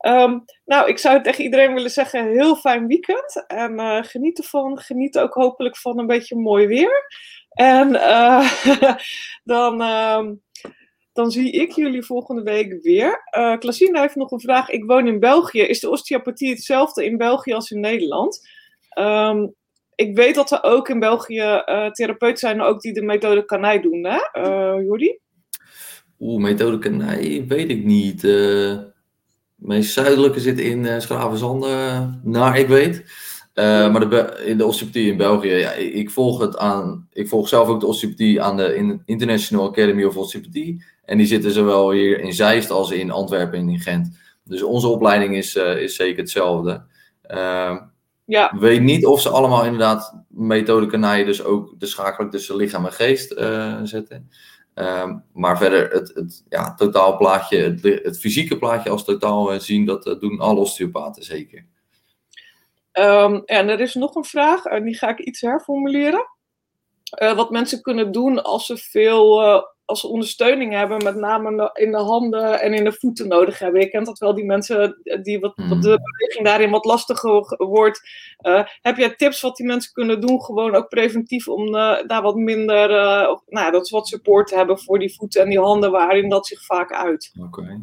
Um, 0.06 0.44
nou, 0.66 0.90
ik 0.90 0.98
zou 0.98 1.24
tegen 1.24 1.44
iedereen 1.44 1.74
willen 1.74 1.92
zeggen: 1.92 2.28
heel 2.28 2.56
fijn 2.56 2.88
weekend. 2.88 3.44
En 3.48 3.74
uh, 3.74 4.04
geniet 4.04 4.38
ervan. 4.38 4.80
Geniet 4.80 5.18
ook 5.18 5.34
hopelijk 5.34 5.78
van 5.78 6.00
een 6.00 6.08
beetje 6.08 6.36
mooi 6.36 6.68
weer. 6.68 7.06
En 7.50 7.90
uh, 7.90 8.52
dan, 9.44 9.82
uh, 9.82 10.30
dan 11.14 11.32
zie 11.32 11.52
ik 11.52 11.72
jullie 11.72 12.04
volgende 12.04 12.42
week 12.42 12.82
weer. 12.82 13.24
Uh, 13.38 13.58
Klasine 13.58 14.00
heeft 14.00 14.16
nog 14.16 14.32
een 14.32 14.40
vraag. 14.40 14.70
Ik 14.70 14.84
woon 14.84 15.08
in 15.08 15.20
België. 15.20 15.62
Is 15.62 15.80
de 15.80 15.90
osteopathie 15.90 16.50
hetzelfde 16.50 17.06
in 17.06 17.18
België 17.18 17.54
als 17.54 17.72
in 17.72 17.80
Nederland? 17.80 18.50
Um, 19.00 19.56
ik 19.96 20.16
weet 20.16 20.36
dat 20.36 20.52
er 20.52 20.64
ook 20.64 20.90
in 20.90 21.00
België 21.00 21.62
therapeuten 21.92 22.38
zijn 22.38 22.62
ook 22.62 22.82
die 22.82 22.94
de 22.94 23.02
methode 23.02 23.46
Kanai 23.46 23.82
doen, 23.82 24.06
hè, 24.06 24.42
Jordi? 24.82 25.20
Oeh, 26.20 26.42
methode 26.42 26.78
Kanai 26.78 27.46
weet 27.48 27.70
ik 27.70 27.84
niet. 27.84 28.22
Meest 29.58 29.94
zuidelijke 29.94 30.40
zit 30.40 30.60
in 30.60 30.84
uh, 30.84 31.00
Schravenzande, 31.00 31.70
naar 32.24 32.60
ik 32.60 32.68
weet. 32.68 33.04
Uh, 33.54 33.92
maar 33.92 34.10
de, 34.10 34.44
in 34.46 34.58
de 34.58 34.66
osteopathie 34.66 35.12
in 35.12 35.18
België, 35.18 35.50
ja, 35.50 35.72
ik 35.72 36.10
volg 36.10 36.40
het 36.40 36.58
aan. 36.58 37.08
Ik 37.12 37.28
volg 37.28 37.48
zelf 37.48 37.68
ook 37.68 37.80
de 37.80 37.86
osteopathie 37.86 38.42
aan 38.42 38.58
de 38.58 39.00
International 39.06 39.68
Academy 39.68 40.04
of 40.04 40.18
Osteopathie. 40.18 40.84
En 41.06 41.18
die 41.18 41.28
zitten 41.28 41.52
zowel 41.52 41.92
hier 41.92 42.20
in 42.20 42.34
Zeist 42.34 42.72
als 42.72 42.92
in 42.92 43.12
Antwerpen 43.12 43.60
en 43.60 43.70
in 43.70 43.80
Gent. 43.80 44.18
Dus 44.44 44.62
onze 44.62 44.88
opleiding 44.88 45.36
is, 45.36 45.56
uh, 45.56 45.82
is 45.82 45.96
zeker 45.96 46.20
hetzelfde. 46.20 46.84
Uh, 47.32 47.78
ja. 48.26 48.58
weet 48.60 48.82
niet 48.82 49.06
of 49.06 49.22
ze 49.22 49.30
allemaal 49.30 49.64
inderdaad 49.64 50.24
methode 50.28 50.86
kanaaien, 50.86 51.26
dus 51.26 51.44
ook 51.44 51.80
de 51.80 51.86
schakeling 51.86 52.32
tussen 52.32 52.56
lichaam 52.56 52.86
en 52.86 52.94
geest 52.94 53.36
zetten. 53.84 54.30
Um, 54.80 55.24
maar 55.34 55.58
verder, 55.58 55.90
het, 55.92 56.12
het 56.14 56.46
ja, 56.50 56.74
totaalplaatje, 56.74 57.58
het, 57.58 58.04
het, 58.04 58.20
fysieke 58.20 58.58
plaatje 58.58 58.90
als 58.90 59.04
totaal 59.04 59.54
uh, 59.54 59.60
zien, 59.60 59.86
dat 59.86 60.08
uh, 60.08 60.20
doen 60.20 60.40
alle 60.40 60.60
osteopaten 60.60 61.24
zeker. 61.24 61.66
Um, 62.94 63.44
en 63.46 63.70
er 63.70 63.80
is 63.80 63.94
nog 63.94 64.16
een 64.16 64.26
vraag, 64.26 64.66
en 64.66 64.84
die 64.84 64.98
ga 64.98 65.10
ik 65.10 65.20
iets 65.20 65.42
herformuleren. 65.42 66.26
Wat 67.36 67.52
mensen 67.52 67.82
kunnen 67.82 68.12
doen 68.12 68.44
als 68.44 68.66
ze 68.66 68.78
veel 68.78 69.42
als 69.88 70.00
ze 70.00 70.08
ondersteuning 70.08 70.74
hebben, 70.74 71.04
met 71.04 71.16
name 71.16 71.70
in 71.74 71.92
de 71.92 71.98
handen 71.98 72.62
en 72.62 72.74
in 72.74 72.84
de 72.84 72.92
voeten 72.92 73.28
nodig 73.28 73.60
hebben. 73.60 73.82
Je 73.82 73.90
kent 73.90 74.06
dat 74.06 74.20
wel, 74.20 74.36
die 74.36 74.46
mensen 74.46 74.98
die 75.22 75.40
wat, 75.40 75.54
wat 75.56 75.82
de 75.82 76.02
beweging 76.04 76.46
daarin 76.46 76.70
wat 76.70 76.86
lastiger 76.86 77.56
wordt. 77.58 78.10
Uh, 78.42 78.64
heb 78.82 78.98
jij 78.98 79.16
tips 79.16 79.42
wat 79.42 79.56
die 79.56 79.66
mensen 79.66 79.94
kunnen 79.94 80.22
doen, 80.22 80.42
gewoon 80.42 80.76
ook 80.76 80.88
preventief, 80.88 81.48
om 81.48 81.68
uh, 81.68 82.08
daar 82.08 82.22
wat 82.22 82.36
minder, 82.36 82.90
uh, 82.90 83.36
nou, 83.48 83.72
dat 83.72 83.88
ze 83.88 83.96
wat 83.96 84.08
support 84.08 84.50
hebben 84.50 84.80
voor 84.80 85.00
die 85.00 85.16
voeten 85.16 85.42
en 85.42 85.50
die 85.50 85.60
handen, 85.60 85.92
waarin 85.92 86.30
dat 86.30 86.48
zich 86.48 86.66
vaak 86.66 86.94
uit? 86.94 87.32
Oké. 87.38 87.60
Okay. 87.60 87.82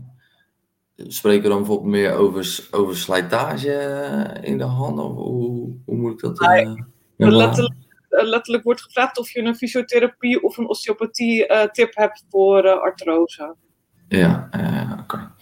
Spreken 0.96 1.42
we 1.42 1.48
dan 1.48 1.58
bijvoorbeeld 1.58 1.90
meer 1.90 2.12
over, 2.12 2.68
over 2.70 2.96
slijtage 2.96 4.38
in 4.42 4.58
de 4.58 4.64
handen? 4.64 5.04
Hoe, 5.04 5.76
hoe 5.84 5.96
moet 5.96 6.12
ik 6.12 6.20
dat... 6.20 6.38
Nee, 6.38 6.84
letterlijk 7.16 7.74
eh, 7.74 7.83
letterlijk 8.22 8.64
wordt 8.64 8.82
gevraagd 8.82 9.18
of 9.18 9.30
je 9.30 9.40
een 9.40 9.56
fysiotherapie 9.56 10.42
of 10.42 10.56
een 10.56 10.68
osteopathie 10.68 11.48
uh, 11.48 11.62
tip 11.62 11.94
hebt 11.94 12.24
voor 12.30 12.64
uh, 12.64 12.72
artrose. 12.72 13.54
Ja, 14.08 14.48
oké. 15.00 15.32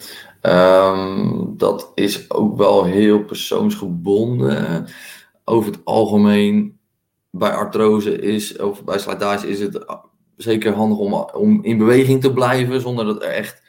Um, 0.42 1.54
dat 1.56 1.92
is 1.94 2.30
ook 2.30 2.56
wel 2.56 2.84
heel 2.84 3.24
persoonsgebonden. 3.24 4.86
Over 5.44 5.72
het 5.72 5.84
algemeen, 5.84 6.78
bij 7.30 7.50
artrose 7.50 8.18
is, 8.18 8.58
of 8.58 8.84
bij 8.84 8.98
slijtage 8.98 9.48
is 9.48 9.60
het 9.60 9.84
zeker 10.36 10.72
handig 10.72 10.98
om, 10.98 11.12
om 11.14 11.64
in 11.64 11.78
beweging 11.78 12.20
te 12.20 12.32
blijven 12.32 12.80
zonder 12.80 13.04
dat 13.04 13.22
er 13.22 13.30
echt 13.30 13.62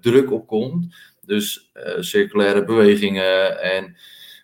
druk 0.00 0.32
op 0.32 0.46
komt. 0.46 0.96
Dus 1.20 1.72
circulaire 1.98 2.64
bewegingen 2.64 3.62
en 3.62 3.96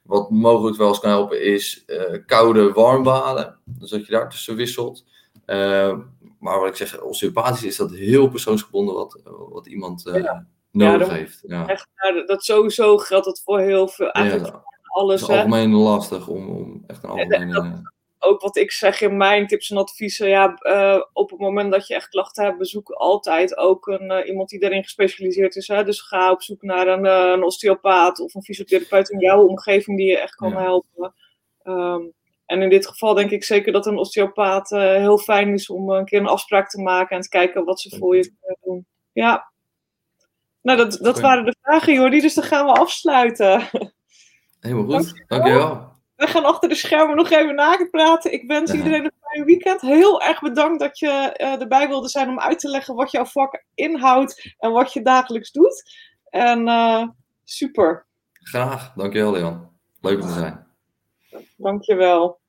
wat 0.04 0.30
mogelijk 0.30 0.76
wel 0.76 0.88
eens 0.88 1.00
kan 1.00 1.10
helpen 1.10 1.42
is 1.42 1.84
uh, 1.86 2.18
koude 2.26 2.72
warmbaden. 2.72 3.58
Dus 3.64 3.90
dat 3.90 4.06
je 4.06 4.12
daar 4.12 4.30
tussen 4.30 4.56
wisselt. 4.56 5.04
Uh, 5.46 5.98
maar 6.38 6.60
wat 6.60 6.68
ik 6.68 6.76
zeg, 6.76 7.00
osteopathisch 7.00 7.64
is 7.64 7.76
dat 7.76 7.90
heel 7.90 8.28
persoonsgebonden 8.28 8.94
wat, 8.94 9.20
wat 9.50 9.66
iemand 9.66 10.02
ja. 10.04 10.46
nodig 10.70 11.08
ja, 11.08 11.14
heeft. 11.14 11.42
Ja. 11.46 11.66
Echt, 11.66 11.88
nou, 11.96 12.26
dat 12.26 12.44
sowieso 12.44 12.98
geldt 12.98 13.24
dat 13.24 13.40
voor 13.44 13.60
heel 13.60 13.88
veel. 13.88 14.10
Eigenlijk 14.10 14.60
alles. 14.82 15.20
Het 15.20 15.30
is 15.30 15.36
algemeen 15.36 15.72
lastig 15.72 16.28
om, 16.28 16.48
om 16.48 16.84
echt 16.86 17.02
een 17.02 17.10
algemene 17.10 17.92
ook 18.24 18.40
wat 18.40 18.56
ik 18.56 18.72
zeg 18.72 19.00
in 19.00 19.16
mijn 19.16 19.46
tips 19.46 19.70
en 19.70 19.76
adviezen, 19.76 20.28
ja, 20.28 20.58
uh, 20.62 21.02
op 21.12 21.30
het 21.30 21.38
moment 21.40 21.72
dat 21.72 21.86
je 21.86 21.94
echt 21.94 22.08
klachten 22.08 22.44
hebt, 22.44 22.58
bezoek 22.58 22.90
altijd 22.90 23.56
ook 23.56 23.86
een, 23.86 24.12
uh, 24.12 24.28
iemand 24.28 24.48
die 24.48 24.60
daarin 24.60 24.82
gespecialiseerd 24.82 25.56
is. 25.56 25.68
Hè? 25.68 25.84
Dus 25.84 26.00
ga 26.00 26.30
op 26.30 26.42
zoek 26.42 26.62
naar 26.62 26.86
een, 26.86 27.04
uh, 27.04 27.32
een 27.32 27.42
osteopaat 27.42 28.20
of 28.20 28.34
een 28.34 28.42
fysiotherapeut 28.42 29.10
in 29.10 29.18
jouw 29.18 29.46
omgeving 29.46 29.96
die 29.96 30.06
je 30.06 30.18
echt 30.18 30.34
kan 30.34 30.50
ja. 30.50 30.60
helpen. 30.60 31.14
Um, 31.64 32.12
en 32.46 32.62
in 32.62 32.68
dit 32.68 32.86
geval 32.86 33.14
denk 33.14 33.30
ik 33.30 33.44
zeker 33.44 33.72
dat 33.72 33.86
een 33.86 33.98
osteopaat 33.98 34.70
heel 34.70 35.18
fijn 35.18 35.52
is 35.52 35.70
om 35.70 35.90
een 35.90 36.04
keer 36.04 36.20
een 36.20 36.26
afspraak 36.26 36.70
te 36.70 36.80
maken 36.80 37.16
en 37.16 37.22
te 37.22 37.28
kijken 37.28 37.64
wat 37.64 37.80
ze 37.80 37.96
voor 37.98 38.16
je 38.16 38.22
kunnen 38.22 38.58
doen. 38.62 38.86
Ja. 39.12 39.52
Nou, 40.62 40.78
dat, 40.78 40.98
dat 41.02 41.20
waren 41.20 41.44
de 41.44 41.56
vragen, 41.62 41.94
Jordi, 41.94 42.20
dus 42.20 42.34
dan 42.34 42.44
gaan 42.44 42.66
we 42.66 42.72
afsluiten. 42.72 43.68
Helemaal 44.60 44.84
goed, 44.84 45.24
dankjewel. 45.26 45.26
dankjewel 45.26 45.93
we 46.16 46.26
gaan 46.26 46.44
achter 46.44 46.68
de 46.68 46.74
schermen 46.74 47.16
nog 47.16 47.30
even 47.30 47.54
napraten. 47.54 48.32
Ik 48.32 48.46
wens 48.46 48.72
iedereen 48.72 49.04
een 49.04 49.12
fijn 49.20 49.44
weekend. 49.44 49.80
Heel 49.80 50.22
erg 50.22 50.40
bedankt 50.40 50.80
dat 50.80 50.98
je 50.98 51.34
uh, 51.40 51.60
erbij 51.60 51.88
wilde 51.88 52.08
zijn 52.08 52.28
om 52.28 52.40
uit 52.40 52.58
te 52.58 52.68
leggen 52.68 52.94
wat 52.94 53.10
jouw 53.10 53.24
vak 53.24 53.64
inhoudt 53.74 54.54
en 54.58 54.70
wat 54.70 54.92
je 54.92 55.02
dagelijks 55.02 55.52
doet. 55.52 55.96
En 56.30 56.66
uh, 56.66 57.08
super. 57.44 58.06
Graag. 58.32 58.92
Dankjewel, 58.94 59.32
Leon. 59.32 59.68
Leuk 60.00 60.20
om 60.20 60.26
te 60.26 60.32
zijn. 60.32 60.66
Dankjewel. 61.56 62.40